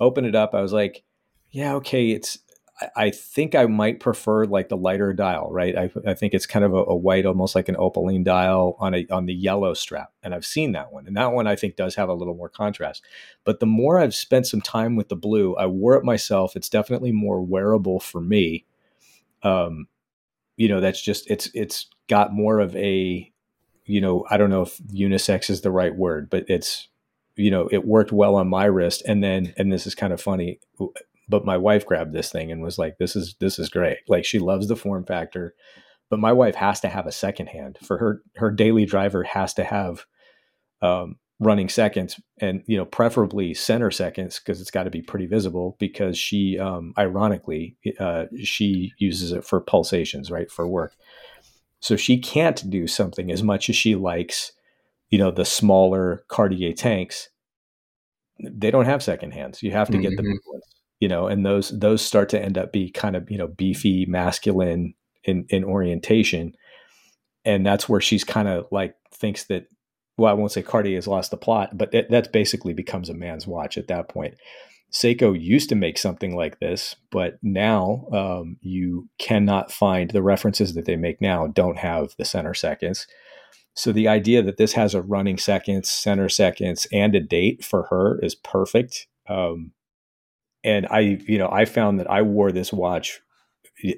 [0.00, 1.02] Open it up, I was like,
[1.50, 2.38] yeah, okay, it's
[2.94, 5.76] I think I might prefer like the lighter dial, right?
[5.76, 8.94] I, I think it's kind of a, a, white, almost like an opaline dial on
[8.94, 11.74] a on the yellow strap, and I've seen that one, and that one I think
[11.74, 13.02] does have a little more contrast.
[13.44, 16.54] But the more I've spent some time with the blue, I wore it myself.
[16.54, 18.64] It's definitely more wearable for me.
[19.42, 19.88] Um,
[20.56, 23.32] you know, that's just it's it's got more of a,
[23.86, 26.88] you know, I don't know if unisex is the right word, but it's
[27.34, 30.20] you know it worked well on my wrist and then and this is kind of
[30.20, 30.58] funny
[31.28, 33.98] but my wife grabbed this thing and was like this is this is great.
[34.08, 35.54] Like she loves the form factor
[36.10, 39.54] but my wife has to have a second hand for her her daily driver has
[39.54, 40.04] to have
[40.82, 45.26] um, running seconds and you know preferably center seconds because it's got to be pretty
[45.26, 50.94] visible because she um, ironically uh, she uses it for pulsations right for work.
[51.80, 54.52] So she can't do something as much as she likes
[55.10, 57.28] you know the smaller cartier tanks.
[58.40, 59.62] They don't have second hands.
[59.64, 60.16] You have to get mm-hmm.
[60.16, 63.30] the big ones you know, and those those start to end up be kind of
[63.30, 64.94] you know beefy, masculine
[65.24, 66.54] in in orientation,
[67.44, 69.66] and that's where she's kind of like thinks that.
[70.16, 73.14] Well, I won't say Cartier has lost the plot, but that, that basically becomes a
[73.14, 74.34] man's watch at that point.
[74.92, 80.74] Seiko used to make something like this, but now um, you cannot find the references
[80.74, 83.06] that they make now don't have the center seconds.
[83.74, 87.84] So the idea that this has a running seconds, center seconds, and a date for
[87.90, 89.06] her is perfect.
[89.28, 89.72] Um,
[90.64, 93.20] and I, you know, I found that I wore this watch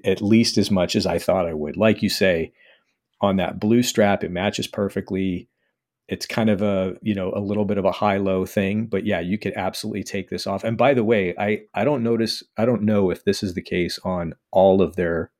[0.05, 1.77] at least as much as I thought I would.
[1.77, 2.53] Like you say,
[3.21, 5.49] on that blue strap, it matches perfectly.
[6.09, 9.07] It's kind of a, you know, a little bit of a high low thing, but
[9.07, 10.65] yeah, you could absolutely take this off.
[10.65, 13.63] And by the way, I I don't notice I don't know if this is the
[13.63, 15.31] case on all of their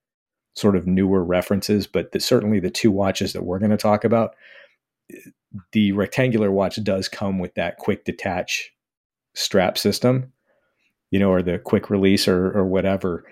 [0.55, 4.05] sort of newer references, but the, certainly the two watches that we're going to talk
[4.05, 4.35] about,
[5.73, 8.73] the rectangular watch does come with that quick detach
[9.35, 10.33] strap system
[11.11, 13.25] you know, or the quick release or or whatever.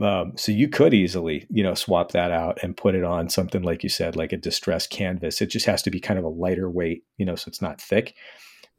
[0.00, 3.62] Um, so you could easily, you know, swap that out and put it on something
[3.62, 5.40] like you said, like a distressed canvas.
[5.40, 7.80] It just has to be kind of a lighter weight, you know, so it's not
[7.80, 8.14] thick.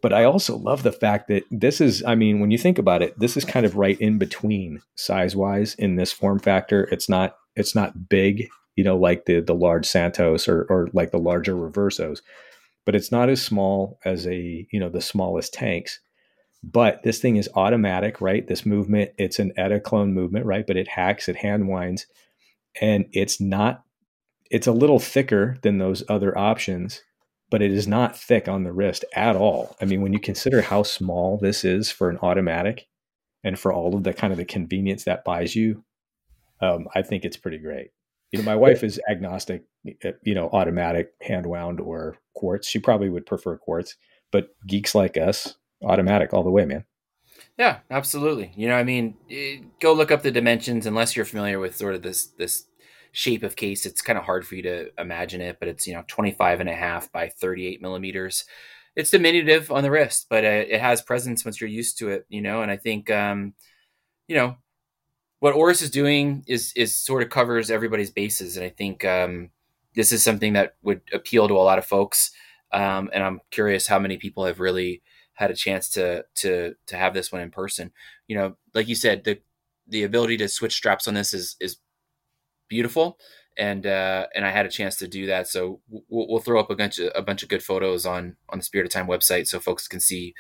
[0.02, 3.02] But I also love the fact that this is, I mean, when you think about
[3.02, 6.84] it, this is kind of right in between size wise in this form factor.
[6.92, 11.12] It's not, it's not big, you know, like the the large Santos or or like
[11.12, 12.20] the larger Reversos,
[12.86, 16.02] but it's not as small as a, you know, the smallest tanks
[16.72, 18.48] but this thing is automatic, right?
[18.48, 20.66] This movement, it's an ETA clone movement, right?
[20.66, 22.08] But it hacks, it hand winds,
[22.82, 23.84] and it's not,
[24.50, 27.04] it's a little thicker than those other options.
[27.50, 29.76] but it is not thick on the wrist at all.
[29.80, 32.88] I mean, when you consider how small this is for an automatic
[33.44, 35.84] and for all of the kind of the convenience that buys you,
[36.62, 37.92] um, I think it's pretty great.
[38.32, 39.64] You know, my wife is agnostic,
[40.04, 42.68] eh, you know, automatic, hand wound, or quartz.
[42.68, 43.96] She probably would prefer quartz,
[44.32, 46.86] but geeks like us, automatic all the way, man.
[47.58, 48.52] Yeah, absolutely.
[48.56, 51.76] You know, I mean, it, eh, go look up the dimensions unless you're familiar with
[51.76, 52.66] sort of this this
[53.16, 53.86] shape of case.
[53.86, 56.70] It's kind of hard for you to imagine it, but it's, you know, 25 and
[56.70, 58.44] a half by 38 millimeters.
[58.96, 62.26] It's diminutive on the wrist, but uh, it has presence once you're used to it,
[62.28, 63.54] you know, and I think, um,
[64.28, 64.58] you know,
[65.40, 68.58] what Oris is doing is, is sort of covers everybody's bases.
[68.58, 69.50] And I think, um,
[69.96, 72.32] this is something that would appeal to a lot of folks.
[72.74, 75.02] Um, and I'm curious how many people have really
[75.36, 77.92] had a chance to, to, to have this one in person.
[78.28, 79.40] You know, like you said, the,
[79.88, 81.78] the ability to switch straps on this is, is
[82.68, 83.20] beautiful
[83.58, 85.48] and uh, and I had a chance to do that.
[85.48, 88.60] So we'll, we'll, throw up a bunch of a bunch of good photos on on
[88.60, 90.34] the Spirit of Time website so folks can see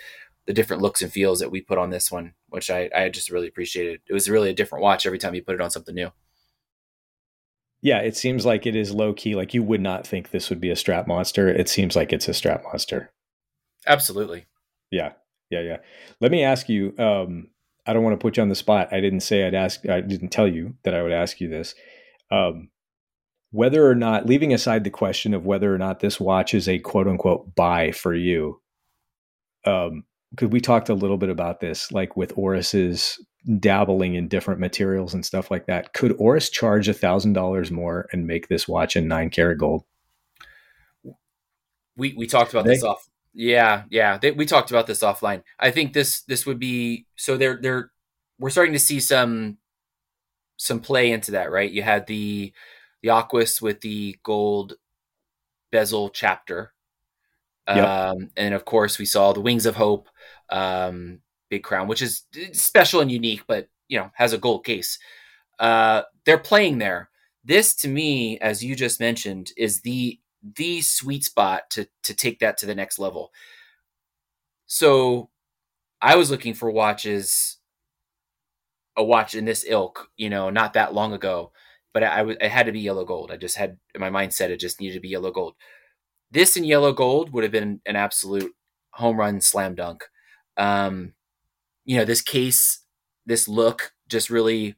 [0.45, 3.31] the different looks and feels that we put on this one, which I I just
[3.31, 4.01] really appreciated.
[4.07, 6.11] It was really a different watch every time you put it on something new.
[7.81, 9.35] Yeah, it seems like it is low key.
[9.35, 11.47] Like you would not think this would be a strap monster.
[11.47, 13.11] It seems like it's a strap monster.
[13.87, 14.47] Absolutely.
[14.95, 15.11] Yeah,
[15.49, 15.77] yeah, yeah.
[16.21, 16.93] Let me ask you.
[16.97, 17.49] Um,
[17.87, 18.91] I don't want to put you on the spot.
[18.91, 19.87] I didn't say I'd ask.
[19.87, 21.75] I didn't tell you that I would ask you this
[22.31, 22.69] um,
[23.51, 26.79] whether or not, leaving aside the question of whether or not this watch is a
[26.79, 28.61] quote unquote buy for you,
[29.65, 33.19] um, because we talked a little bit about this, like with Oris's
[33.59, 35.93] dabbling in different materials and stuff like that.
[35.93, 39.83] Could Oris charge a thousand dollars more and make this watch in nine karat gold?
[41.95, 43.07] We we talked about they, this off.
[43.35, 44.17] Yeah, yeah.
[44.17, 45.43] They, we talked about this offline.
[45.59, 47.35] I think this this would be so.
[47.35, 47.91] They're they're
[48.39, 49.57] we're starting to see some
[50.57, 51.69] some play into that, right?
[51.69, 52.53] You had the
[53.03, 54.75] the Aquis with the gold
[55.71, 56.73] bezel chapter.
[57.67, 57.87] Yep.
[57.87, 60.07] Um, and of course we saw the Wings of Hope
[60.49, 61.19] um,
[61.49, 62.23] big crown, which is
[62.53, 64.99] special and unique, but you know, has a gold case.
[65.59, 67.09] Uh, they're playing there.
[67.43, 70.19] This to me, as you just mentioned, is the
[70.57, 73.31] the sweet spot to to take that to the next level.
[74.67, 75.29] So
[76.01, 77.57] I was looking for watches
[78.97, 81.51] a watch in this ilk, you know, not that long ago,
[81.93, 83.31] but I, it had to be yellow gold.
[83.31, 85.55] I just had my mindset it just needed to be yellow gold.
[86.31, 88.53] This in yellow gold would have been an absolute
[88.91, 90.03] home run slam dunk.
[90.57, 91.13] Um,
[91.85, 92.81] you know, this case,
[93.25, 94.75] this look just really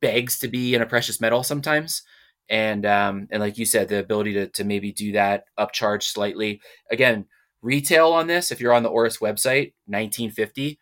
[0.00, 2.02] begs to be in a precious metal sometimes.
[2.50, 6.60] And um, and like you said, the ability to to maybe do that upcharge slightly.
[6.90, 7.26] Again,
[7.62, 10.78] retail on this, if you're on the Oris website, 1950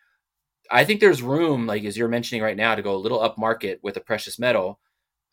[0.69, 3.37] I think there's room, like as you're mentioning right now, to go a little up
[3.37, 4.79] market with a precious metal,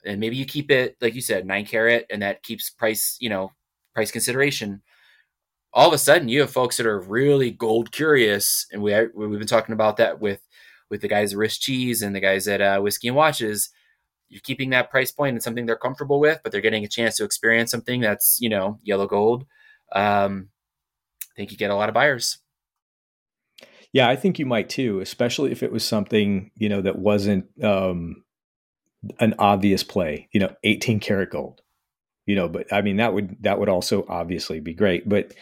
[0.05, 3.29] and maybe you keep it, like you said, nine carat, and that keeps price, you
[3.29, 3.51] know,
[3.95, 4.83] price consideration.
[5.73, 9.39] All of a sudden, you have folks that are really gold curious, and we we've
[9.39, 10.41] been talking about that with
[10.91, 13.71] with the guys at Risk Cheese and the guys at uh, Whiskey and Watches.
[14.29, 17.17] You're keeping that price point and something they're comfortable with, but they're getting a chance
[17.17, 19.45] to experience something that's you know yellow gold.
[19.93, 20.49] Um,
[21.23, 22.39] I think you get a lot of buyers.
[23.93, 27.47] Yeah, I think you might too, especially if it was something, you know, that wasn't
[27.63, 28.25] um,
[29.21, 31.61] an obvious play, you know, 18 karat gold.
[32.27, 35.33] You know, but I mean that would that would also obviously be great, but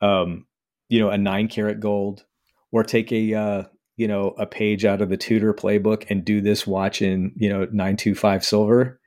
[0.00, 0.46] um,
[0.88, 2.24] you know, a 9 karat gold
[2.70, 3.62] or take a uh,
[3.98, 7.48] you know, a page out of the Tudor playbook and do this watch in, you
[7.48, 9.00] know, 925 silver.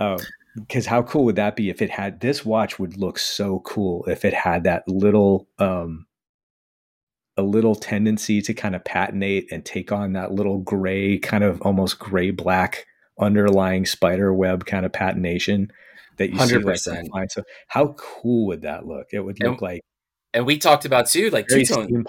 [0.00, 0.18] Um,
[0.56, 4.04] because how cool would that be if it had this watch would look so cool
[4.06, 6.06] if it had that little um
[7.36, 11.60] a little tendency to kind of patinate and take on that little gray, kind of
[11.62, 12.86] almost gray black
[13.18, 15.68] underlying spider web kind of patination
[16.18, 16.78] that you 100%.
[16.78, 19.08] see like So how cool would that look?
[19.12, 19.80] It would look and, like
[20.32, 22.04] and we talked about too, like two tone.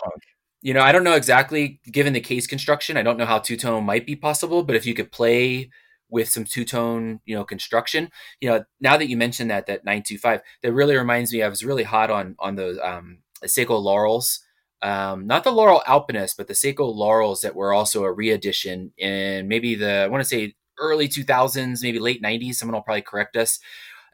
[0.66, 3.55] You know, I don't know exactly given the case construction, I don't know how two
[3.55, 5.70] tone might be possible, but if you could play
[6.09, 8.09] with some two tone, you know, construction,
[8.41, 11.63] you know, now that you mentioned that that 925, that really reminds me I was
[11.63, 14.39] really hot on on those um Seiko Laurels
[14.82, 19.47] um, not the Laurel Alpinist, but the Seiko Laurels that were also a re-edition in
[19.47, 22.55] maybe the I want to say early 2000s, maybe late 90s.
[22.55, 23.59] Someone will probably correct us.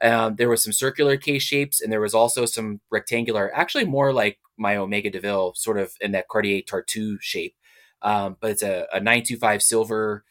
[0.01, 4.13] Um, there was some circular case shapes, and there was also some rectangular, actually more
[4.13, 7.55] like my Omega Deville, sort of in that Cartier Tortue shape.
[8.01, 10.23] Um, but it's a, a 925 silver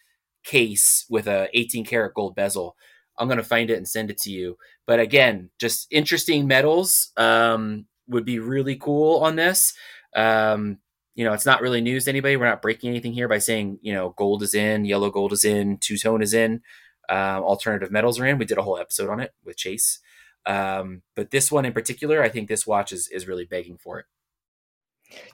[0.45, 2.76] case with a 18 karat gold bezel.
[3.18, 4.57] I'm gonna find it and send it to you.
[4.87, 9.74] But again, just interesting metals um, would be really cool on this.
[10.16, 10.78] Um,
[11.14, 12.37] you know, it's not really news to anybody.
[12.37, 15.45] We're not breaking anything here by saying, you know, gold is in, yellow gold is
[15.45, 16.62] in, two tone is in,
[17.09, 18.39] um, alternative metals are in.
[18.39, 19.99] We did a whole episode on it with Chase.
[20.47, 23.99] Um, but this one in particular, I think this watch is is really begging for
[23.99, 24.07] it.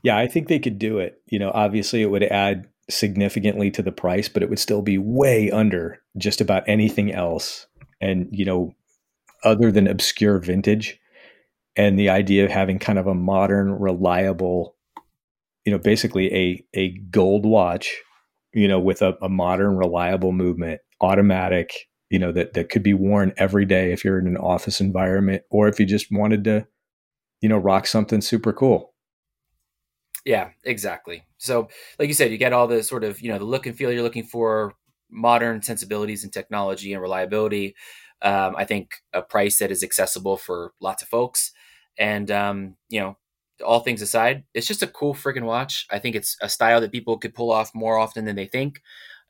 [0.02, 1.20] Yeah, I think they could do it.
[1.26, 4.98] You know, obviously it would add significantly to the price, but it would still be
[4.98, 7.66] way under just about anything else.
[8.00, 8.72] And, you know,
[9.44, 10.98] other than obscure vintage
[11.76, 14.76] and the idea of having kind of a modern, reliable,
[15.64, 17.94] you know, basically a a gold watch,
[18.52, 22.94] you know, with a, a modern, reliable movement, automatic, you know, that that could be
[22.94, 26.66] worn every day if you're in an office environment or if you just wanted to,
[27.40, 28.94] you know, rock something super cool.
[30.26, 31.24] Yeah, exactly.
[31.38, 31.68] So,
[32.00, 33.92] like you said, you get all the sort of, you know, the look and feel
[33.92, 34.74] you're looking for,
[35.10, 37.76] modern sensibilities and technology and reliability.
[38.22, 41.52] Um, I think a price that is accessible for lots of folks.
[41.96, 43.16] And, um, you know,
[43.64, 45.86] all things aside, it's just a cool freaking watch.
[45.92, 48.82] I think it's a style that people could pull off more often than they think.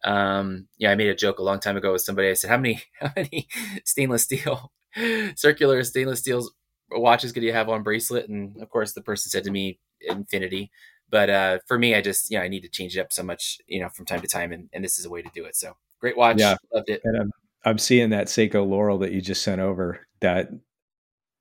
[0.04, 2.28] Um, yeah, I made a joke a long time ago with somebody.
[2.30, 3.48] I said, "How many, how many
[3.84, 4.72] stainless steel,
[5.36, 6.48] circular stainless steel
[6.90, 10.70] watches could you have on bracelet?" And of course, the person said to me, "Infinity."
[11.08, 13.22] But uh, for me, I just you know I need to change it up so
[13.22, 15.44] much you know from time to time, and, and this is a way to do
[15.44, 15.56] it.
[15.56, 17.00] So great watch, yeah, loved it.
[17.04, 17.30] And I'm
[17.64, 20.06] I'm seeing that Seiko Laurel that you just sent over.
[20.20, 20.50] That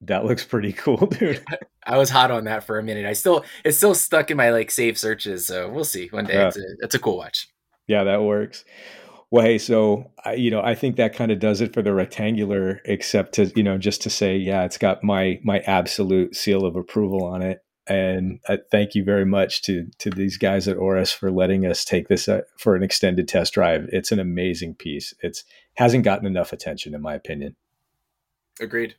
[0.01, 1.43] that looks pretty cool, dude.
[1.87, 3.05] I was hot on that for a minute.
[3.05, 5.47] I still it's still stuck in my like save searches.
[5.47, 6.33] So we'll see one day.
[6.33, 6.47] Yeah.
[6.47, 7.47] It's a it's a cool watch.
[7.87, 8.65] Yeah, that works.
[9.31, 11.93] Well, hey, so I, you know, I think that kind of does it for the
[11.93, 16.65] rectangular, except to you know, just to say, yeah, it's got my my absolute seal
[16.65, 20.77] of approval on it and I thank you very much to to these guys at
[20.77, 23.87] Oris for letting us take this uh, for an extended test drive.
[23.91, 25.13] It's an amazing piece.
[25.21, 25.43] It's
[25.75, 27.55] hasn't gotten enough attention, in my opinion.
[28.59, 28.95] Agreed.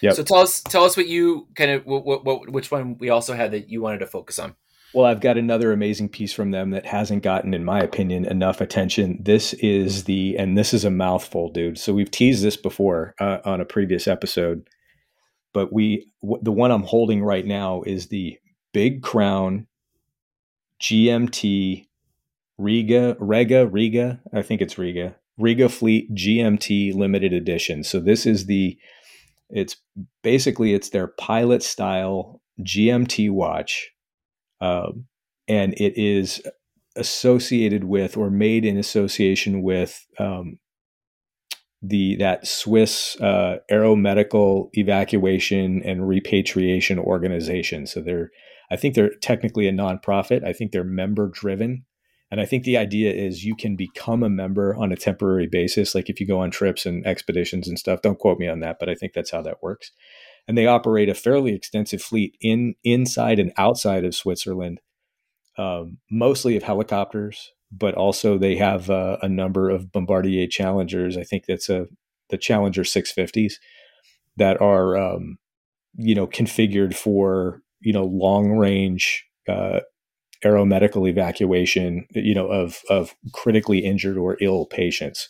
[0.00, 0.12] Yeah.
[0.12, 3.10] So tell us tell us what you kind of what, what, what which one we
[3.10, 4.54] also had that you wanted to focus on.
[4.92, 8.60] Well, I've got another amazing piece from them that hasn't gotten, in my opinion, enough
[8.60, 9.18] attention.
[9.22, 11.78] This is the, and this is a mouthful, dude.
[11.78, 14.66] So we've teased this before uh, on a previous episode
[15.52, 18.38] but we w- the one I'm holding right now is the
[18.72, 19.66] Big Crown
[20.80, 21.86] GMT
[22.58, 27.82] Riga Rega Riga I think it's Riga Riga Fleet GMT limited edition.
[27.84, 28.78] So this is the
[29.48, 29.76] it's
[30.22, 33.90] basically it's their pilot style GMT watch,
[34.60, 35.06] um,
[35.48, 36.42] and it is
[36.96, 40.58] associated with or made in association with um,
[41.82, 47.86] the that Swiss uh, aeromedical evacuation and repatriation organization.
[47.86, 48.30] So they're,
[48.70, 50.44] I think they're technically a nonprofit.
[50.44, 51.84] I think they're member driven,
[52.30, 55.94] and I think the idea is you can become a member on a temporary basis,
[55.94, 58.02] like if you go on trips and expeditions and stuff.
[58.02, 59.90] Don't quote me on that, but I think that's how that works.
[60.48, 64.80] And they operate a fairly extensive fleet in inside and outside of Switzerland,
[65.58, 71.16] um, mostly of helicopters, but also they have uh, a number of Bombardier Challengers.
[71.16, 71.86] I think that's a
[72.30, 73.54] the Challenger 650s
[74.36, 75.38] that are um,
[75.94, 79.80] you know configured for you know long range uh,
[80.44, 85.28] aeromedical evacuation you know of of critically injured or ill patients.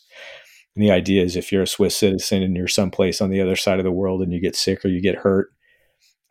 [0.76, 3.56] And the idea is if you're a Swiss citizen and you're someplace on the other
[3.56, 5.48] side of the world and you get sick or you get hurt,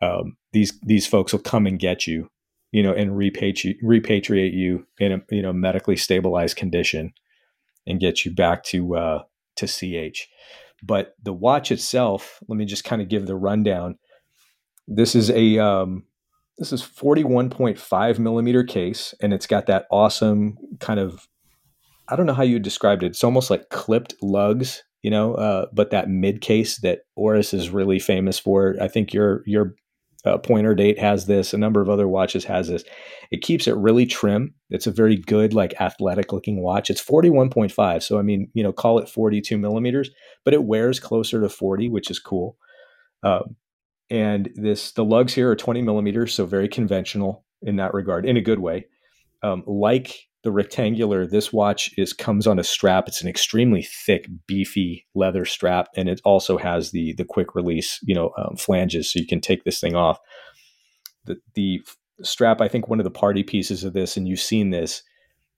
[0.02, 2.30] um, these these folks will come and get you
[2.72, 7.12] you know, and repatri- repatriate you in a you know medically stabilized condition
[7.86, 9.22] and get you back to uh,
[9.56, 10.28] to CH.
[10.82, 13.98] But the watch itself, let me just kind of give the rundown.
[14.86, 16.04] This is a um,
[16.58, 21.26] this is 41.5 millimeter case, and it's got that awesome kind of
[22.10, 23.06] I don't know how you described it.
[23.06, 27.70] It's almost like clipped lugs, you know, uh, but that mid case that Oris is
[27.70, 28.76] really famous for.
[28.80, 29.74] I think your your
[30.24, 31.54] uh, pointer date has this.
[31.54, 32.84] A number of other watches has this.
[33.30, 34.54] It keeps it really trim.
[34.68, 36.90] It's a very good like athletic looking watch.
[36.90, 40.10] It's 41.5 so i mean you know call it 42 millimeters
[40.44, 42.56] but it wears closer to 40 which is cool.
[43.22, 43.56] Um,
[44.10, 48.36] and this the lugs here are 20 millimeters so very conventional in that regard in
[48.36, 48.86] a good way.
[49.42, 53.08] Um, like the rectangular this watch is comes on a strap.
[53.08, 57.98] It's an extremely thick beefy leather strap and it also has the the quick release
[58.02, 60.18] you know um, flanges so you can take this thing off.
[61.24, 61.80] The the
[62.22, 65.02] strap i think one of the party pieces of this and you've seen this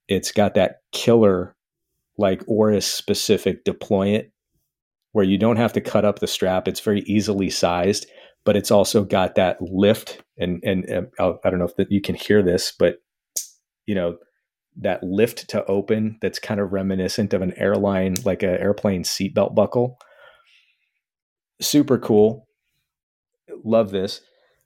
[0.07, 1.55] it's got that killer
[2.17, 4.29] like oris specific deployant
[5.11, 6.67] where you don't have to cut up the strap.
[6.67, 8.07] It's very easily sized
[8.45, 12.01] but it's also got that lift and and, and i don't know if that you
[12.01, 12.97] can hear this but
[13.85, 14.17] you know
[14.77, 19.55] that lift to open that's kind of reminiscent of an airline like an airplane seatbelt
[19.55, 19.97] buckle.
[21.61, 22.47] Super cool.
[23.63, 24.21] Love this.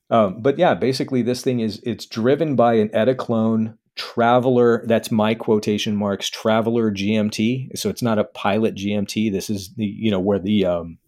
[0.10, 5.34] Um, but yeah basically this thing is it's driven by an Edelkrone traveler that's my
[5.34, 10.20] quotation marks traveler gmt so it's not a pilot gmt this is the you know
[10.20, 11.00] where the um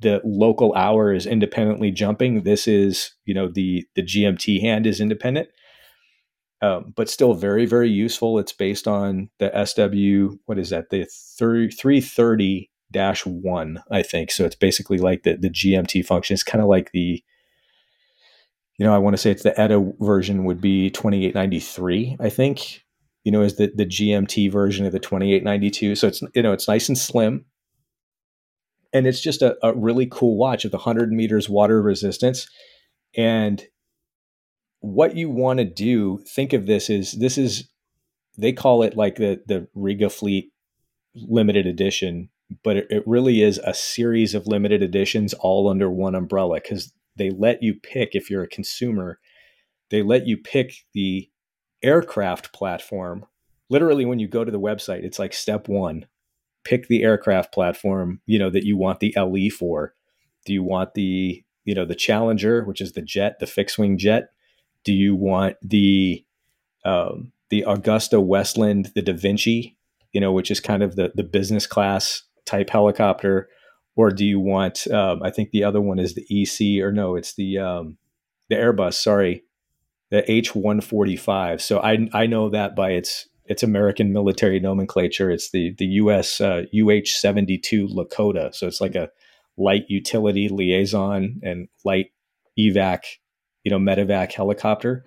[0.00, 2.42] the local hour is independently jumping.
[2.42, 5.48] This is, you know, the the GMT hand is independent,
[6.60, 8.38] um, but still very very useful.
[8.38, 10.38] It's based on the SW.
[10.46, 10.90] What is that?
[10.90, 14.30] The three thirty dash one, I think.
[14.30, 16.34] So it's basically like the the GMT function.
[16.34, 17.22] It's kind of like the
[18.78, 22.84] you know, I want to say it's the ETA version would be 2893, I think,
[23.24, 25.96] you know, is the, the GMT version of the 2892.
[25.96, 27.44] So it's, you know, it's nice and slim.
[28.92, 32.48] And it's just a, a really cool watch with 100 meters water resistance.
[33.16, 33.64] And
[34.80, 37.68] what you want to do, think of this is this is,
[38.36, 40.52] they call it like the, the Riga Fleet
[41.14, 42.28] limited edition,
[42.62, 46.92] but it, it really is a series of limited editions all under one umbrella because
[47.16, 49.18] they let you pick if you're a consumer
[49.90, 51.30] they let you pick the
[51.82, 53.24] aircraft platform.
[53.70, 56.06] Literally when you go to the website it's like step 1
[56.64, 59.94] pick the aircraft platform you know that you want the LE for.
[60.44, 63.98] Do you want the you know the Challenger which is the jet the fixed wing
[63.98, 64.28] jet
[64.88, 66.24] do you want the
[66.84, 69.76] um, the Augusta Westland the Da Vinci
[70.12, 73.48] you know which is kind of the the business class type helicopter
[73.98, 74.86] or do you want?
[74.86, 77.98] Um, I think the other one is the EC, or no, it's the um,
[78.48, 78.94] the Airbus.
[78.94, 79.42] Sorry,
[80.10, 81.60] the H one forty five.
[81.60, 85.32] So I I know that by its its American military nomenclature.
[85.32, 88.54] It's the the US uh, UH seventy two Lakota.
[88.54, 89.10] So it's like a
[89.56, 92.12] light utility liaison and light
[92.56, 93.00] evac,
[93.68, 95.04] you know, medevac helicopter.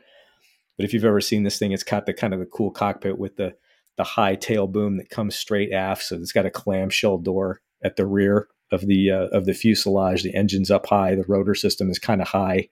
[0.78, 3.18] But if you've ever seen this thing, it's got the kind of the cool cockpit
[3.18, 3.56] with the
[3.98, 6.04] the high tail boom that comes straight aft.
[6.04, 10.22] So it's got a clamshell door at the rear of the uh, of the fuselage.
[10.22, 12.70] The engine's up high, the rotor system is kind of high,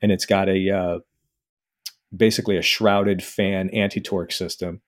[0.00, 0.98] and it's got a uh,
[2.16, 4.82] basically a shrouded fan anti torque system.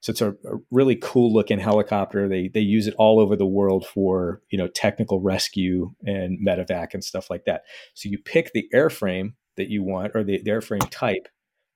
[0.00, 2.28] So it's a, a, really cool looking helicopter.
[2.28, 6.92] They they use it all over the world for you know technical rescue and medevac
[6.92, 7.62] and stuff like that.
[7.94, 11.28] So you pick the airframe that you want or the, airframe type.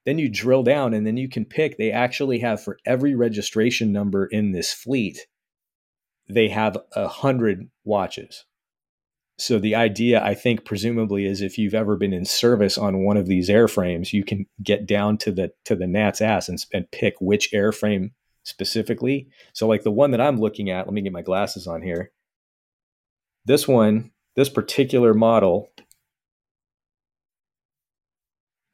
[0.04, 1.76] Then you drill down and then you can pick.
[1.76, 5.26] They actually have for every registration number in this fleet,
[6.28, 8.44] they have a hundred watches.
[9.38, 13.18] So the idea, I think, presumably, is if you've ever been in service on one
[13.18, 16.90] of these airframes, you can get down to the to the gnat's ass and, and
[16.90, 18.12] pick which airframe
[18.44, 19.28] specifically.
[19.52, 22.12] So, like the one that I'm looking at, let me get my glasses on here.
[23.44, 25.70] This one, this particular model,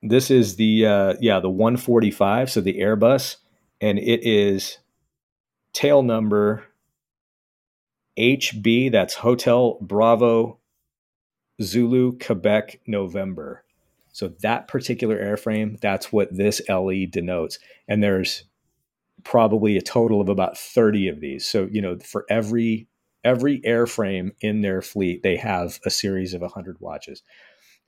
[0.02, 3.36] this is the uh, yeah the 145, so the Airbus,
[3.80, 4.78] and it is
[5.72, 6.64] tail number
[8.18, 10.58] HB, that's Hotel Bravo
[11.62, 13.64] Zulu Quebec November.
[14.12, 17.58] So that particular airframe, that's what this LE denotes.
[17.88, 18.44] And there's
[19.24, 21.46] probably a total of about 30 of these.
[21.46, 22.88] So, you know, for every
[23.24, 27.22] every airframe in their fleet, they have a series of 100 watches.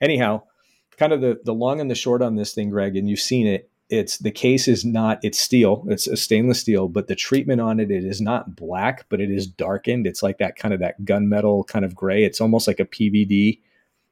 [0.01, 0.43] Anyhow,
[0.97, 3.47] kind of the the long and the short on this thing, Greg, and you've seen
[3.47, 5.85] it it's the case is not it's steel.
[5.87, 9.29] It's a stainless steel but the treatment on it it is not black but it
[9.29, 10.07] is darkened.
[10.07, 12.23] It's like that kind of that gunmetal kind of gray.
[12.23, 13.59] It's almost like a pvd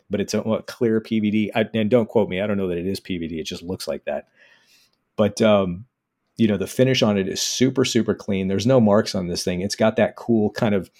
[0.09, 2.77] but it's a, a clear pvd I, and don't quote me i don't know that
[2.77, 4.27] it is pvd it just looks like that.
[5.15, 5.85] But um
[6.37, 8.47] you know the finish on it is super super clean.
[8.47, 9.61] There's no marks on this thing.
[9.61, 10.91] It's got that cool kind of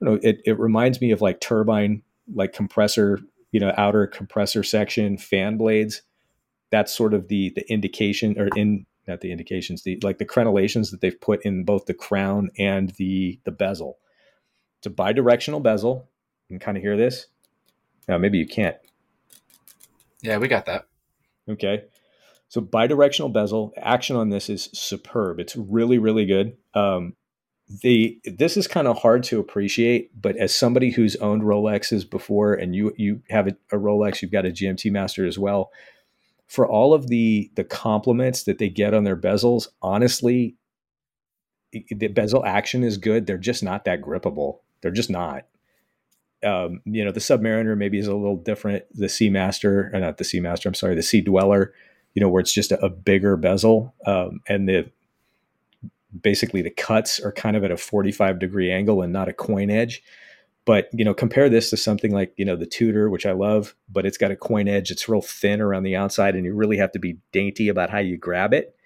[0.00, 2.02] you know it, it reminds me of like turbine
[2.32, 3.20] like compressor
[3.52, 6.02] you know outer compressor section fan blades
[6.70, 10.90] that's sort of the the indication or in not the indications the like the crenellations
[10.90, 13.98] that they've put in both the crown and the the bezel.
[14.78, 16.08] It's a bidirectional bezel.
[16.48, 17.26] You can kind of hear this.
[18.08, 18.76] Now maybe you can't.
[20.22, 20.86] Yeah we got that.
[21.48, 21.84] Okay.
[22.48, 25.40] So bidirectional bezel action on this is superb.
[25.40, 26.56] It's really really good.
[26.74, 27.14] Um,
[27.82, 32.52] the this is kind of hard to appreciate but as somebody who's owned rolexes before
[32.52, 35.70] and you you have a, a rolex you've got a gmt master as well
[36.50, 40.56] for all of the the compliments that they get on their bezels, honestly,
[41.72, 43.24] the bezel action is good.
[43.24, 44.58] They're just not that grippable.
[44.82, 45.46] They're just not.
[46.42, 48.82] Um, you know, the Submariner maybe is a little different.
[48.92, 51.72] The Seamaster, or not the Seamaster, I'm sorry, the Sea Dweller,
[52.14, 54.90] you know, where it's just a, a bigger bezel um, and the
[56.18, 59.70] basically the cuts are kind of at a 45 degree angle and not a coin
[59.70, 60.02] edge.
[60.66, 63.74] But you know, compare this to something like you know the Tudor, which I love,
[63.88, 64.90] but it's got a coin edge.
[64.90, 67.98] It's real thin around the outside, and you really have to be dainty about how
[67.98, 68.76] you grab it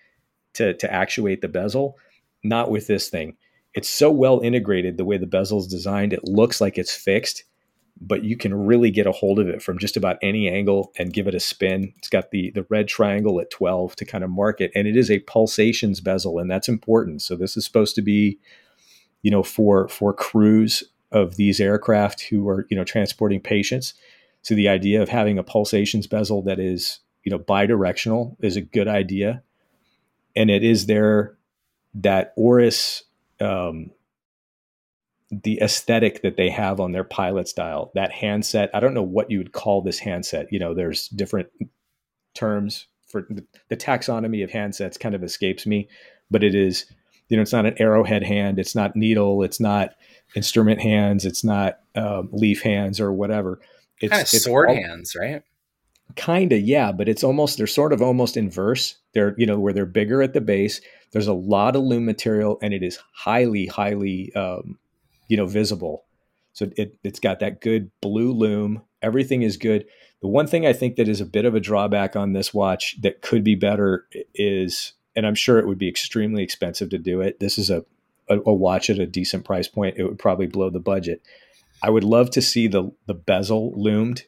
[0.54, 1.98] to to actuate the bezel.
[2.44, 3.36] Not with this thing.
[3.74, 6.12] It's so well integrated the way the bezel is designed.
[6.12, 7.42] It looks like it's fixed,
[8.07, 11.12] but you can really get a hold of it from just about any angle and
[11.12, 11.92] give it a spin.
[11.96, 14.96] It's got the the red triangle at 12 to kind of mark it and it
[14.96, 17.22] is a pulsations bezel and that's important.
[17.22, 18.38] So this is supposed to be
[19.22, 23.94] you know for for crews of these aircraft who are you know transporting patients.
[24.42, 28.61] So the idea of having a pulsations bezel that is you know bidirectional is a
[28.61, 29.42] good idea,
[30.36, 31.36] and it is there
[31.94, 33.05] that Oris
[33.40, 33.90] um,
[35.43, 38.70] the aesthetic that they have on their pilot style, that handset.
[38.74, 40.53] I don't know what you would call this handset.
[40.53, 41.49] You know, there's different
[42.35, 45.89] terms for the, the taxonomy of handsets kind of escapes me,
[46.30, 46.87] but it is,
[47.28, 49.95] you know, it's not an arrowhead hand, it's not needle, it's not
[50.35, 53.61] instrument hands, it's not um, leaf hands or whatever.
[54.01, 55.43] It's kind of sword all, hands, right?
[56.16, 58.97] Kind of, yeah, but it's almost they're sort of almost inverse.
[59.14, 60.80] They're you know where they're bigger at the base.
[61.12, 64.78] There's a lot of loom material, and it is highly, highly um,
[65.28, 66.04] you know visible.
[66.52, 68.82] So it, it's got that good blue loom.
[69.02, 69.86] Everything is good.
[70.20, 72.96] The one thing i think that is a bit of a drawback on this watch
[73.02, 77.20] that could be better is and i'm sure it would be extremely expensive to do
[77.20, 77.84] it this is a,
[78.28, 81.22] a, a watch at a decent price point it would probably blow the budget.
[81.82, 84.24] I would love to see the the bezel loomed.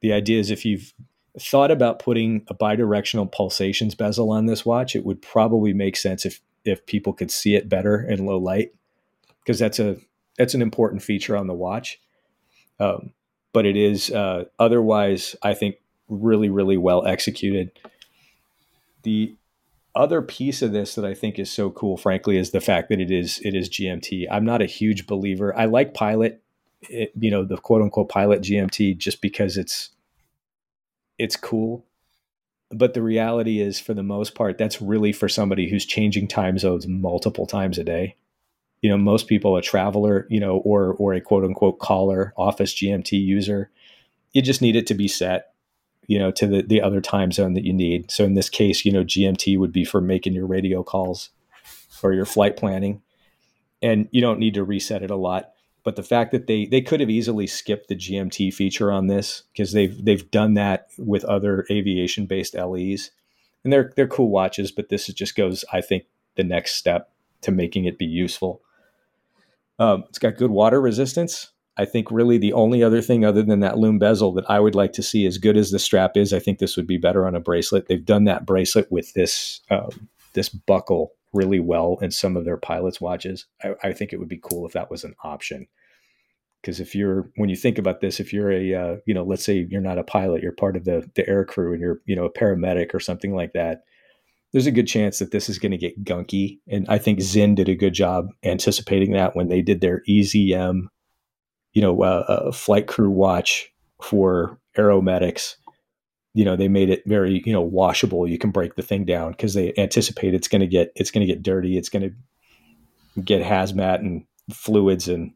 [0.00, 0.92] The idea is if you've
[1.40, 6.26] thought about putting a bidirectional pulsations bezel on this watch it would probably make sense
[6.26, 8.74] if if people could see it better in low light
[9.48, 9.96] because that's a
[10.36, 11.98] that's an important feature on the watch.
[12.78, 13.14] Um,
[13.54, 15.76] but it is uh, otherwise, I think,
[16.06, 17.70] really really well executed.
[19.04, 19.34] The
[19.94, 23.00] other piece of this that I think is so cool, frankly, is the fact that
[23.00, 24.26] it is it is GMT.
[24.30, 25.56] I'm not a huge believer.
[25.56, 26.42] I like Pilot,
[26.82, 29.88] it, you know, the quote unquote Pilot GMT, just because it's
[31.16, 31.86] it's cool.
[32.70, 36.58] But the reality is, for the most part, that's really for somebody who's changing time
[36.58, 38.14] zones multiple times a day
[38.82, 42.74] you know most people a traveler you know or or a quote unquote caller office
[42.74, 43.70] gmt user
[44.32, 45.52] you just need it to be set
[46.08, 48.10] you know to the, the other time zone that you need.
[48.10, 51.30] So in this case you know gmt would be for making your radio calls
[52.02, 53.02] or your flight planning.
[53.80, 55.52] And you don't need to reset it a lot
[55.84, 59.44] but the fact that they they could have easily skipped the gmt feature on this
[59.52, 63.10] because they've they've done that with other aviation based les
[63.62, 66.04] and they're they're cool watches but this just goes i think
[66.34, 68.60] the next step to making it be useful
[69.78, 71.52] um, it's got good water resistance.
[71.76, 74.74] I think really the only other thing other than that loom bezel that I would
[74.74, 77.26] like to see, as good as the strap is, I think this would be better
[77.26, 77.86] on a bracelet.
[77.86, 82.56] They've done that bracelet with this um, this buckle really well in some of their
[82.56, 83.46] pilots' watches.
[83.62, 85.68] I, I, think it would be cool if that was an option.
[86.60, 89.44] Because if you're when you think about this, if you're a uh, you know let's
[89.44, 92.16] say you're not a pilot, you're part of the the air crew, and you're you
[92.16, 93.82] know a paramedic or something like that
[94.52, 96.58] there's a good chance that this is going to get gunky.
[96.68, 100.86] And I think Sinn did a good job anticipating that when they did their EZM,
[101.72, 103.70] you know, uh, uh, flight crew watch
[104.02, 105.56] for aeromedics.
[106.34, 108.26] You know, they made it very, you know, washable.
[108.26, 111.26] You can break the thing down because they anticipate it's going to get it's going
[111.26, 111.76] to get dirty.
[111.76, 112.02] It's going
[113.16, 115.32] to get hazmat and fluids and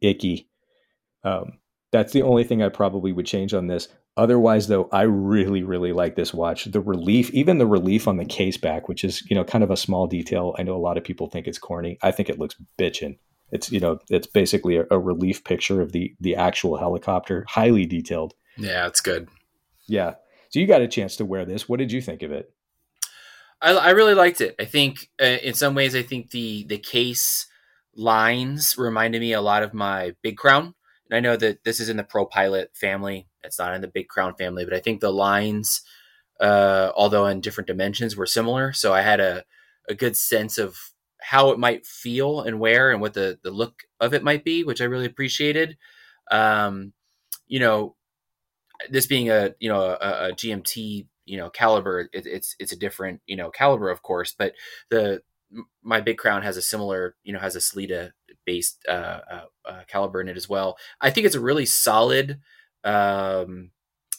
[0.00, 0.48] icky.
[1.24, 1.58] Um,
[1.92, 3.88] that's the only thing I probably would change on this.
[4.16, 6.64] Otherwise, though, I really, really like this watch.
[6.64, 9.70] The relief, even the relief on the case back, which is you know kind of
[9.70, 10.54] a small detail.
[10.58, 11.98] I know a lot of people think it's corny.
[12.02, 13.18] I think it looks bitchin'.
[13.52, 17.86] It's you know it's basically a, a relief picture of the the actual helicopter, highly
[17.86, 18.34] detailed.
[18.56, 19.28] Yeah, it's good.
[19.86, 20.14] Yeah.
[20.50, 21.68] So you got a chance to wear this.
[21.68, 22.52] What did you think of it?
[23.62, 24.56] I, I really liked it.
[24.58, 27.46] I think uh, in some ways, I think the the case
[27.94, 30.74] lines reminded me a lot of my Big Crown.
[31.10, 33.26] And I know that this is in the Pro Pilot family.
[33.42, 35.82] It's not in the Big Crown family, but I think the lines,
[36.40, 38.72] uh, although in different dimensions, were similar.
[38.72, 39.44] So I had a,
[39.88, 40.78] a good sense of
[41.20, 44.62] how it might feel and wear and what the, the look of it might be,
[44.62, 45.76] which I really appreciated.
[46.30, 46.92] Um,
[47.48, 47.96] you know,
[48.88, 52.78] this being a you know a, a GMT you know caliber, it, it's it's a
[52.78, 54.54] different you know caliber, of course, but
[54.90, 55.22] the
[55.82, 58.12] my big crown has a similar you know has a Sellita
[58.44, 60.78] based uh, uh, uh, caliber in it as well.
[61.00, 62.40] I think it's a really solid
[62.84, 63.70] um,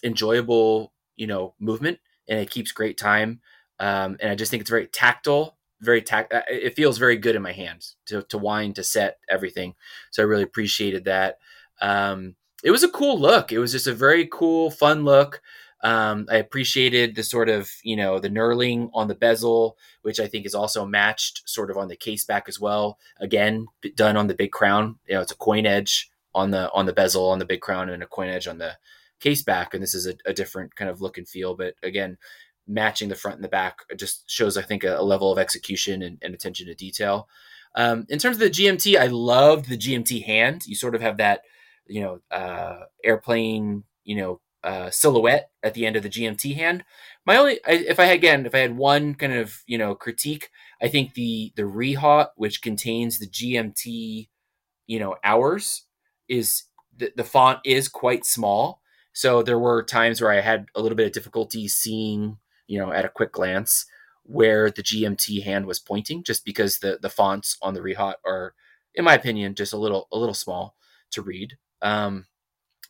[0.04, 3.42] enjoyable, you know, movement, and it keeps great time.
[3.80, 6.34] Um, and I just think it's very tactile, very tact.
[6.34, 9.76] Uh, it feels very good in my hands to to wind, to set everything.
[10.12, 11.38] So I really appreciated that.
[11.82, 13.52] Um, it was a cool look.
[13.52, 15.42] It was just a very cool, fun look.
[15.84, 20.28] Um, I appreciated the sort of, you know, the knurling on the bezel, which I
[20.28, 23.00] think is also matched sort of on the case back as well.
[23.20, 23.66] Again,
[23.96, 25.00] done on the big crown.
[25.08, 27.90] You know, it's a coin edge on the on the bezel on the big crown
[27.90, 28.78] and a coin edge on the
[29.20, 32.18] case back and this is a, a different kind of look and feel but again
[32.68, 36.02] matching the front and the back just shows i think a, a level of execution
[36.02, 37.28] and, and, attention to detail
[37.76, 41.18] um, in terms of the gmt i loved the gmt hand you sort of have
[41.18, 41.42] that
[41.88, 46.84] you know uh, airplane you know uh, silhouette at the end of the gmt hand
[47.26, 49.96] my only I, if i had again if i had one kind of you know
[49.96, 50.50] critique
[50.82, 54.28] i think the the rehaut which contains the gmt
[54.92, 55.86] you know, hours
[56.28, 56.64] is
[56.96, 58.82] the, the font is quite small.
[59.14, 62.38] So there were times where I had a little bit of difficulty seeing,
[62.68, 63.86] you know, at a quick glance
[64.24, 68.54] where the GMT hand was pointing, just because the the fonts on the Rehaut are,
[68.94, 70.76] in my opinion, just a little a little small
[71.12, 71.58] to read.
[71.82, 72.26] Um,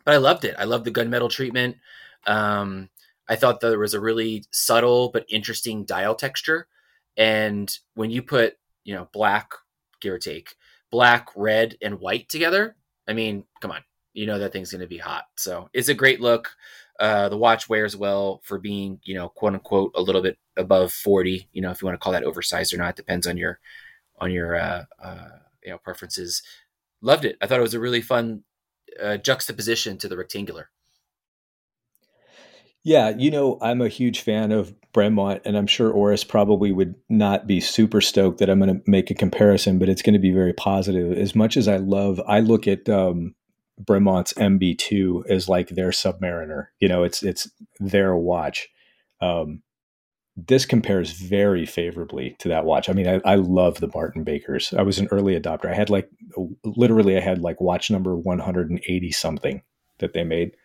[0.05, 0.55] but I loved it.
[0.57, 1.77] I loved the gunmetal treatment.
[2.25, 2.89] Um,
[3.27, 6.67] I thought there was a really subtle but interesting dial texture.
[7.17, 9.51] And when you put, you know, black,
[10.01, 10.55] give or take,
[10.91, 12.75] black, red, and white together,
[13.07, 13.83] I mean, come on,
[14.13, 15.25] you know that thing's going to be hot.
[15.37, 16.55] So it's a great look.
[16.99, 20.91] Uh, the watch wears well for being, you know, quote unquote, a little bit above
[20.91, 21.47] 40.
[21.51, 23.59] You know, if you want to call that oversized or not, depends on your
[24.19, 25.29] on your uh, uh,
[25.63, 26.43] you know preferences.
[27.01, 27.37] Loved it.
[27.41, 28.43] I thought it was a really fun
[29.01, 30.69] uh, juxtaposition to the rectangular.
[32.83, 36.95] Yeah, you know, I'm a huge fan of Bremont, and I'm sure Oris probably would
[37.09, 40.19] not be super stoked that I'm going to make a comparison, but it's going to
[40.19, 41.15] be very positive.
[41.15, 43.35] As much as I love, I look at um,
[43.79, 46.67] Bremont's MB2 as like their Submariner.
[46.79, 48.67] You know, it's it's their watch.
[49.21, 49.61] Um,
[50.37, 52.89] this compares very favorably to that watch.
[52.89, 54.73] I mean, I, I love the Martin Bakers.
[54.77, 55.69] I was an early adopter.
[55.69, 56.09] I had like
[56.63, 59.61] literally, I had like watch number 180 something
[59.99, 60.55] that they made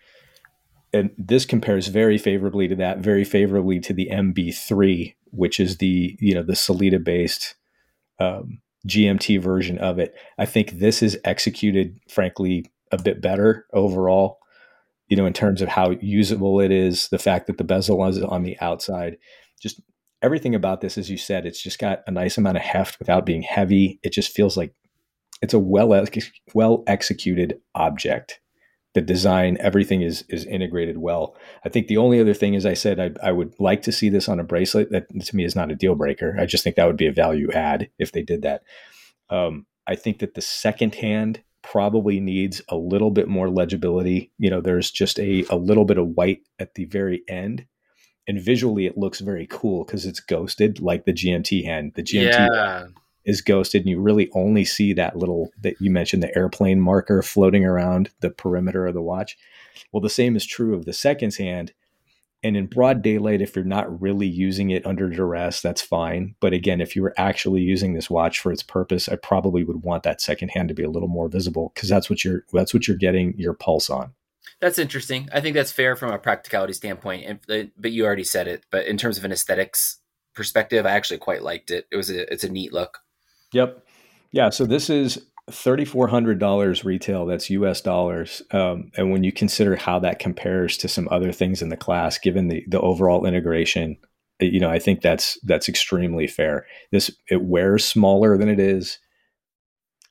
[0.97, 6.17] and this compares very favorably to that, very favorably to the MB3, which is the
[6.21, 7.55] you know the Sellita based
[8.19, 10.15] um, GMT version of it.
[10.39, 14.39] I think this is executed, frankly, a bit better overall.
[15.09, 18.21] You know, in terms of how usable it is, the fact that the bezel is
[18.23, 19.19] on the outside,
[19.67, 19.81] just
[20.23, 23.27] everything about this, as you said, it's just got a nice amount of heft without
[23.27, 23.99] being heavy.
[24.03, 24.75] It just feels like
[25.43, 26.07] it's a well
[26.55, 28.41] well executed object
[28.97, 31.37] the design, everything is is integrated well.
[31.67, 34.09] I think the only other thing is I said I, I would like to see
[34.09, 34.91] this on a bracelet.
[34.91, 36.35] That to me is not a deal breaker.
[36.41, 38.63] I just think that would be a value add if they did that.
[39.29, 44.33] Um, I think that the second hand probably needs a little bit more legibility.
[44.39, 47.67] You know, there's just a, a little bit of white at the very end.
[48.29, 51.93] And visually, it looks very cool because it's ghosted like the GMT hand.
[51.95, 52.87] The GMT yeah.
[53.25, 57.23] is ghosted and you really only see that little that you mentioned the airplane marker
[57.23, 59.39] floating around the perimeter of the watch.
[59.93, 61.73] Well the same is true of the seconds hand.
[62.43, 66.35] And in broad daylight if you're not really using it under duress that's fine.
[66.41, 69.85] But again if you were actually using this watch for its purpose i probably would
[69.85, 72.75] want that second hand to be a little more visible because that's what you're that's
[72.75, 74.15] what you're getting your pulse on
[74.61, 78.25] that's interesting i think that's fair from a practicality standpoint and, uh, but you already
[78.25, 79.99] said it but in terms of an aesthetics
[80.35, 83.01] perspective i actually quite liked it it was a it's a neat look
[83.53, 83.87] Yep.
[84.33, 84.51] Yeah.
[84.51, 87.27] So this is $3,400 retail.
[87.27, 88.43] That's US dollars.
[88.51, 92.19] Um, and when you consider how that compares to some other things in the class,
[92.19, 93.97] given the, the overall integration,
[94.41, 96.67] you know, I think that's, that's extremely fair.
[96.93, 98.99] This, it wears smaller than it is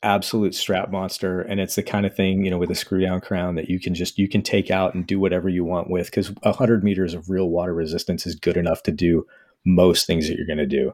[0.05, 3.19] absolute strap monster and it's the kind of thing you know with a screw down
[3.19, 6.05] crown that you can just you can take out and do whatever you want with
[6.05, 9.25] because 100 meters of real water resistance is good enough to do
[9.65, 10.93] most things that you're going to do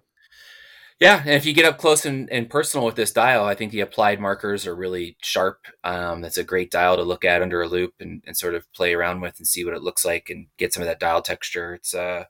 [1.02, 3.72] yeah, and if you get up close and, and, personal with this dial, I think
[3.72, 5.66] the applied markers are really sharp.
[5.84, 8.72] Um, that's a great dial to look at under a loupe and, and, sort of
[8.72, 11.24] play around with and see what it looks like and get some of that dial
[11.24, 11.74] texture.
[11.74, 12.26] It's uh,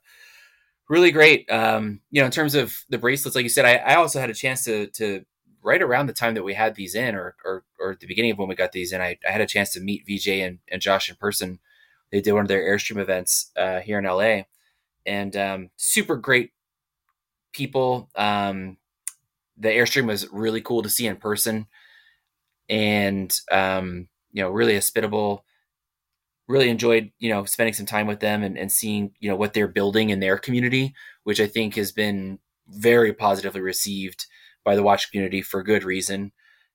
[0.88, 1.50] really great.
[1.50, 4.30] Um, you know, in terms of the bracelets, like you said, I, I, also had
[4.30, 5.22] a chance to to
[5.62, 8.32] right around the time that we had these in, or or, or at the beginning
[8.32, 10.58] of when we got these in, I, I had a chance to meet VJ and,
[10.70, 11.58] and Josh in person.
[12.10, 14.42] They did one of their Airstream events uh, here in LA,
[15.06, 16.52] and um, super great
[17.52, 18.10] people.
[18.16, 18.76] Um,
[19.56, 21.66] the airstream was really cool to see in person,
[22.68, 25.44] and um, you know, really hospitable.
[26.48, 29.54] Really enjoyed you know spending some time with them and, and seeing you know what
[29.54, 30.94] they're building in their community,
[31.24, 34.26] which I think has been very positively received
[34.64, 36.32] by the watch community for good reason.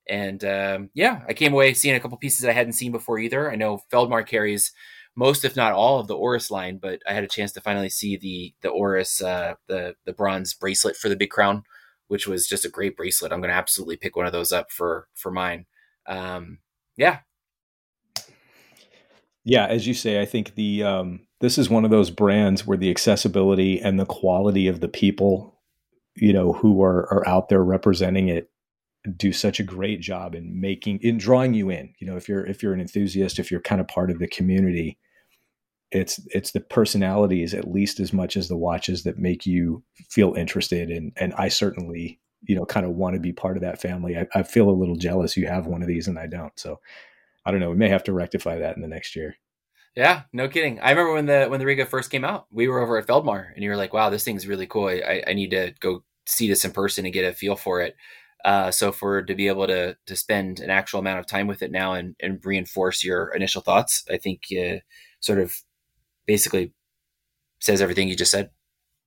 [0.10, 3.52] And um, yeah, I came away seeing a couple pieces I hadn't seen before either.
[3.52, 4.72] I know Feldmar carries
[5.18, 7.90] most, if not all, of the Oris line, but I had a chance to finally
[7.90, 11.64] see the the Oris uh, the the bronze bracelet for the Big Crown,
[12.08, 13.32] which was just a great bracelet.
[13.32, 15.66] I'm going to absolutely pick one of those up for for mine.
[16.06, 16.60] Um,
[16.96, 17.20] yeah,
[19.44, 19.66] yeah.
[19.66, 22.92] As you say, I think the um, this is one of those brands where the
[22.92, 25.57] accessibility and the quality of the people,
[26.18, 28.50] you know, who are are out there representing it
[29.16, 32.46] do such a great job in making in drawing you in you know if you're
[32.46, 34.98] if you're an enthusiast if you're kind of part of the community
[35.92, 40.34] it's it's the personalities at least as much as the watches that make you feel
[40.34, 43.82] interested and and I certainly you know kind of want to be part of that
[43.82, 44.18] family.
[44.18, 46.58] I, I, feel a little jealous you have one of these and I don't.
[46.60, 46.80] So
[47.46, 47.70] I don't know.
[47.70, 49.36] We may have to rectify that in the next year.
[49.98, 50.80] Yeah, no kidding.
[50.80, 53.52] I remember when the when the Riga first came out, we were over at Feldmar,
[53.56, 54.90] and you were like, "Wow, this thing's really cool.
[54.90, 57.96] I, I need to go see this in person and get a feel for it."
[58.46, 61.64] Uh, so for to be able to to spend an actual amount of time with
[61.64, 64.78] it now and, and reinforce your initial thoughts, I think uh,
[65.20, 65.56] sort of
[66.28, 66.74] basically
[67.60, 68.52] says everything you just said.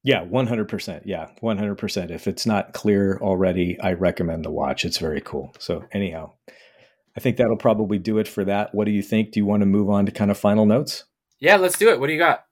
[0.03, 1.03] Yeah, 100%.
[1.05, 2.11] Yeah, 100%.
[2.11, 4.84] If it's not clear already, I recommend the watch.
[4.84, 5.55] It's very cool.
[5.59, 6.32] So, anyhow,
[7.21, 8.75] I think that'll probably do it for that.
[8.75, 9.33] What do you think?
[9.33, 11.05] Do you want to move on to kind of final notes?
[11.39, 12.01] Yeah, let's do it.
[12.01, 12.47] What do you got?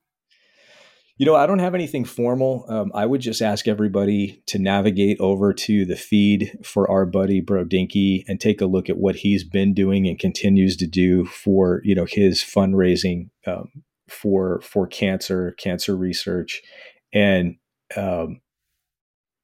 [1.16, 2.66] You know, I don't have anything formal.
[2.68, 7.40] Um, I would just ask everybody to navigate over to the feed for our buddy
[7.40, 11.80] Brodinkee and take a look at what he's been doing and continues to do for
[11.82, 13.70] you know his fundraising um,
[14.06, 16.60] for for cancer, cancer research,
[17.10, 17.56] and
[17.96, 18.42] um,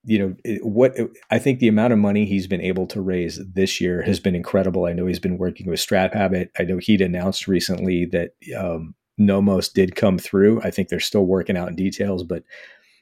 [0.04, 0.96] you know what
[1.30, 4.34] I think the amount of money he's been able to raise this year has been
[4.34, 4.84] incredible.
[4.84, 6.50] I know he's been working with Strap Habit.
[6.58, 10.60] I know he'd announced recently that um, Nomos did come through.
[10.62, 12.42] I think they're still working out in details, but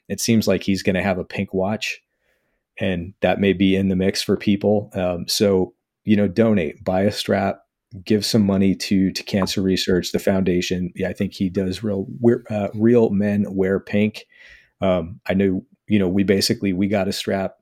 [0.07, 2.01] it seems like he's going to have a pink watch,
[2.79, 4.89] and that may be in the mix for people.
[4.93, 5.73] Um, so
[6.05, 7.63] you know, donate, buy a strap,
[8.03, 10.91] give some money to to cancer research, the foundation.
[10.95, 12.07] Yeah, I think he does real
[12.49, 14.25] uh, real men wear pink.
[14.81, 17.55] Um, I know you know we basically we got a strap,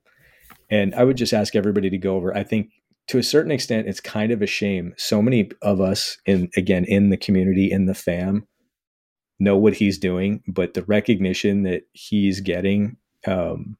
[0.70, 2.36] and I would just ask everybody to go over.
[2.36, 2.70] I think
[3.08, 4.94] to a certain extent, it's kind of a shame.
[4.96, 8.46] So many of us in again in the community in the fam
[9.38, 12.96] know what he's doing, but the recognition that he's getting,
[13.26, 13.76] um,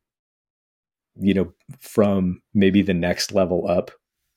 [1.14, 3.92] you know, from maybe the next level up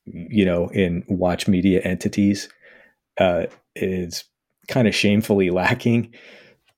[0.06, 2.50] you know, in watch media entities
[3.20, 3.46] uh,
[3.76, 4.24] is
[4.68, 6.14] kind of shamefully lacking.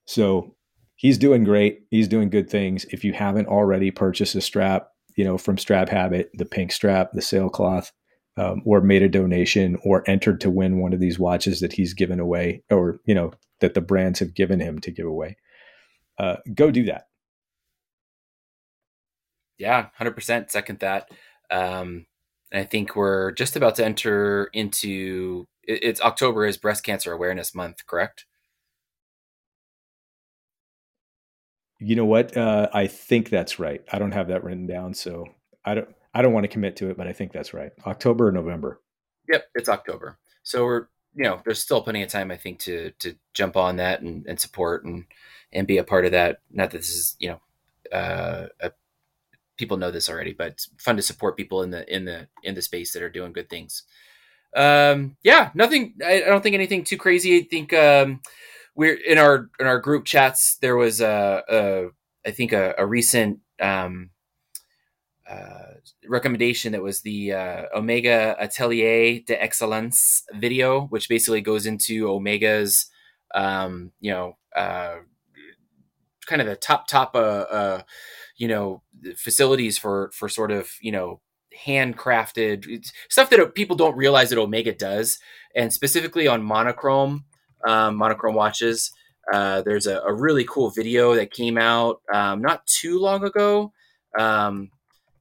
[0.06, 0.56] So
[0.98, 1.84] he's doing great.
[1.90, 2.86] He's doing good things.
[2.92, 7.12] If you haven't already purchased a strap, you know, from Strap Habit, the pink strap,
[7.14, 7.94] the sailcloth,
[8.36, 11.94] um, or made a donation or entered to win one of these watches that he's
[11.94, 13.32] given away or, you know,
[13.62, 15.38] that the brands have given him to give away,
[16.20, 17.08] uh, go do that.
[19.58, 21.10] Yeah, 100% second that.
[21.50, 22.06] Um,
[22.52, 27.54] and I think we're just about to enter into it's October is Breast Cancer Awareness
[27.54, 28.26] Month, correct?
[31.80, 32.36] You know what?
[32.36, 33.84] Uh, I think that's right.
[33.92, 35.26] I don't have that written down, so
[35.64, 35.90] I don't.
[36.14, 37.72] I don't want to commit to it, but I think that's right.
[37.86, 38.82] October or November.
[39.30, 40.18] Yep, it's October.
[40.42, 43.76] So we're you know there's still plenty of time I think to to jump on
[43.78, 45.06] that and, and support and
[45.54, 46.42] and be a part of that.
[46.52, 48.72] Not that this is you know uh, a
[49.58, 52.56] people know this already, but it's fun to support people in the in the in
[52.56, 53.84] the space that are doing good things.
[54.56, 55.96] Um, yeah, nothing.
[56.04, 57.38] I, I don't think anything too crazy.
[57.38, 58.22] I think um,
[58.78, 60.58] we're in our in our group chats.
[60.62, 61.88] There was a, a
[62.26, 64.12] I think a, a recent um,
[65.30, 65.74] uh,
[66.08, 72.86] recommendation that was the uh, Omega Atelier d'Excellence video, which basically goes into Omega's,
[73.34, 74.98] um, you know, uh,
[76.28, 77.82] kind of the top top uh, uh,
[78.38, 78.84] you know
[79.16, 81.20] facilities for for sort of you know
[81.66, 85.18] handcrafted stuff that people don't realize that Omega does,
[85.56, 87.26] and specifically on monochrome
[87.68, 88.92] um, monochrome watches.
[89.32, 93.74] Uh, there's a, a, really cool video that came out um, not too long ago,
[94.18, 94.72] um,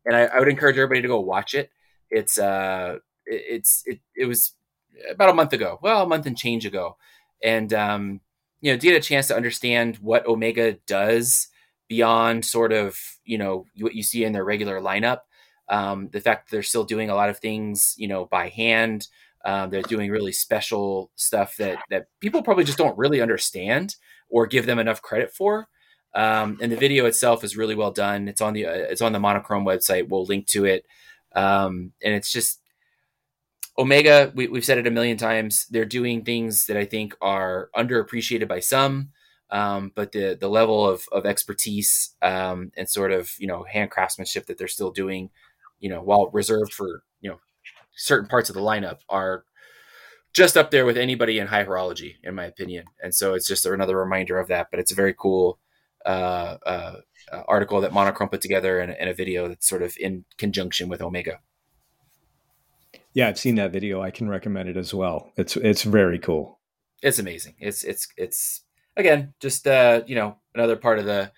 [0.05, 1.71] and I, I, would encourage everybody to go watch it.
[2.09, 4.53] It's uh, it, it's it, it was
[5.11, 6.97] about a month ago, well, a month and change ago,
[7.43, 8.21] and um,
[8.61, 11.49] you know, to get a chance to understand what Omega does
[11.89, 15.23] beyond sort of you know what you see in their regular lineup.
[15.69, 19.09] Um, the fact that they're still doing a lot of things you know by hand.
[19.47, 23.95] Um, they're doing really special stuff that that people probably just don't really understand
[24.29, 25.69] or give them enough credit for.
[26.15, 28.27] Um, and the video itself is really well done.
[28.27, 30.09] It's on the uh, it's on the monochrome website.
[30.09, 30.85] We'll link to it.
[31.37, 32.61] Um, and it's just
[33.79, 34.33] Omega.
[34.35, 35.67] We, have said it a million times.
[35.67, 39.11] They're doing things that I think are underappreciated by some,
[39.51, 43.93] um, but the the level of of expertise um, and sort of you know hand
[43.93, 45.31] craftsmanship that they're still doing,
[45.79, 47.39] you know, while reserved for you know
[47.97, 49.45] certain parts of the lineup are
[50.33, 52.85] just up there with anybody in high horology, in my opinion.
[53.03, 54.68] And so it's just another reminder of that.
[54.71, 55.59] But it's a very cool
[56.05, 56.97] uh, uh,
[57.49, 61.01] article that Monochrome put together and, and a video that's sort of in conjunction with
[61.01, 61.41] Omega.
[63.14, 64.03] Yeah, I've seen that video.
[64.03, 65.33] I can recommend it as well.
[65.37, 66.61] It's it's very cool.
[67.03, 67.55] It's amazing.
[67.59, 68.63] It's it's it's
[68.97, 71.33] again, just uh, you know, another part of the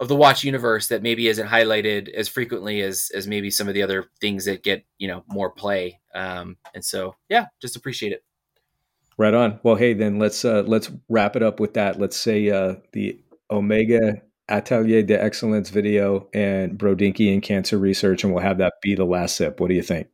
[0.00, 3.74] of the watch universe that maybe isn't highlighted as frequently as as maybe some of
[3.74, 6.00] the other things that get you know more play.
[6.14, 8.22] Um, and so, yeah, just appreciate it.
[9.16, 9.58] Right on.
[9.64, 11.98] Well, hey, then let's uh, let's wrap it up with that.
[11.98, 13.20] Let's say uh, the
[13.50, 18.94] Omega Atelier de excellence video and Brodinkee and cancer research, and we'll have that be
[18.94, 19.60] the last sip.
[19.60, 20.08] What do you think?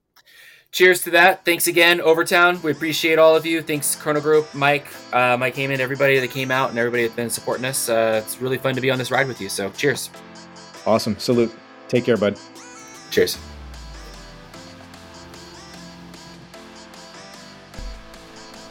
[0.75, 1.45] cheers to that.
[1.45, 2.61] Thanks again, Overtown.
[2.61, 3.63] We appreciate all of you.
[3.63, 7.31] Thanks, Chrono Group, Mike, uh, Mike Heyman, everybody that came out, and everybody that's been
[7.31, 7.89] supporting us.
[7.89, 9.49] Uh, it's really fun to be on this ride with you.
[9.49, 10.11] So, cheers.
[10.85, 11.17] Awesome.
[11.19, 11.55] Salute.
[11.89, 12.39] Take care, bud.
[13.11, 13.39] Cheers.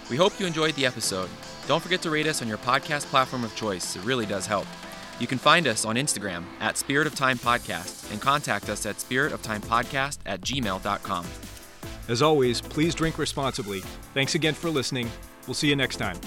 [0.09, 1.29] We hope you enjoyed the episode.
[1.67, 4.67] Don't forget to rate us on your podcast platform of choice, it really does help.
[5.19, 8.97] You can find us on Instagram at Spirit of Time Podcast and contact us at
[8.97, 11.25] spiritoftimepodcast at gmail.com.
[12.07, 13.81] As always, please drink responsibly.
[14.13, 15.09] Thanks again for listening.
[15.47, 16.17] We'll see you next time.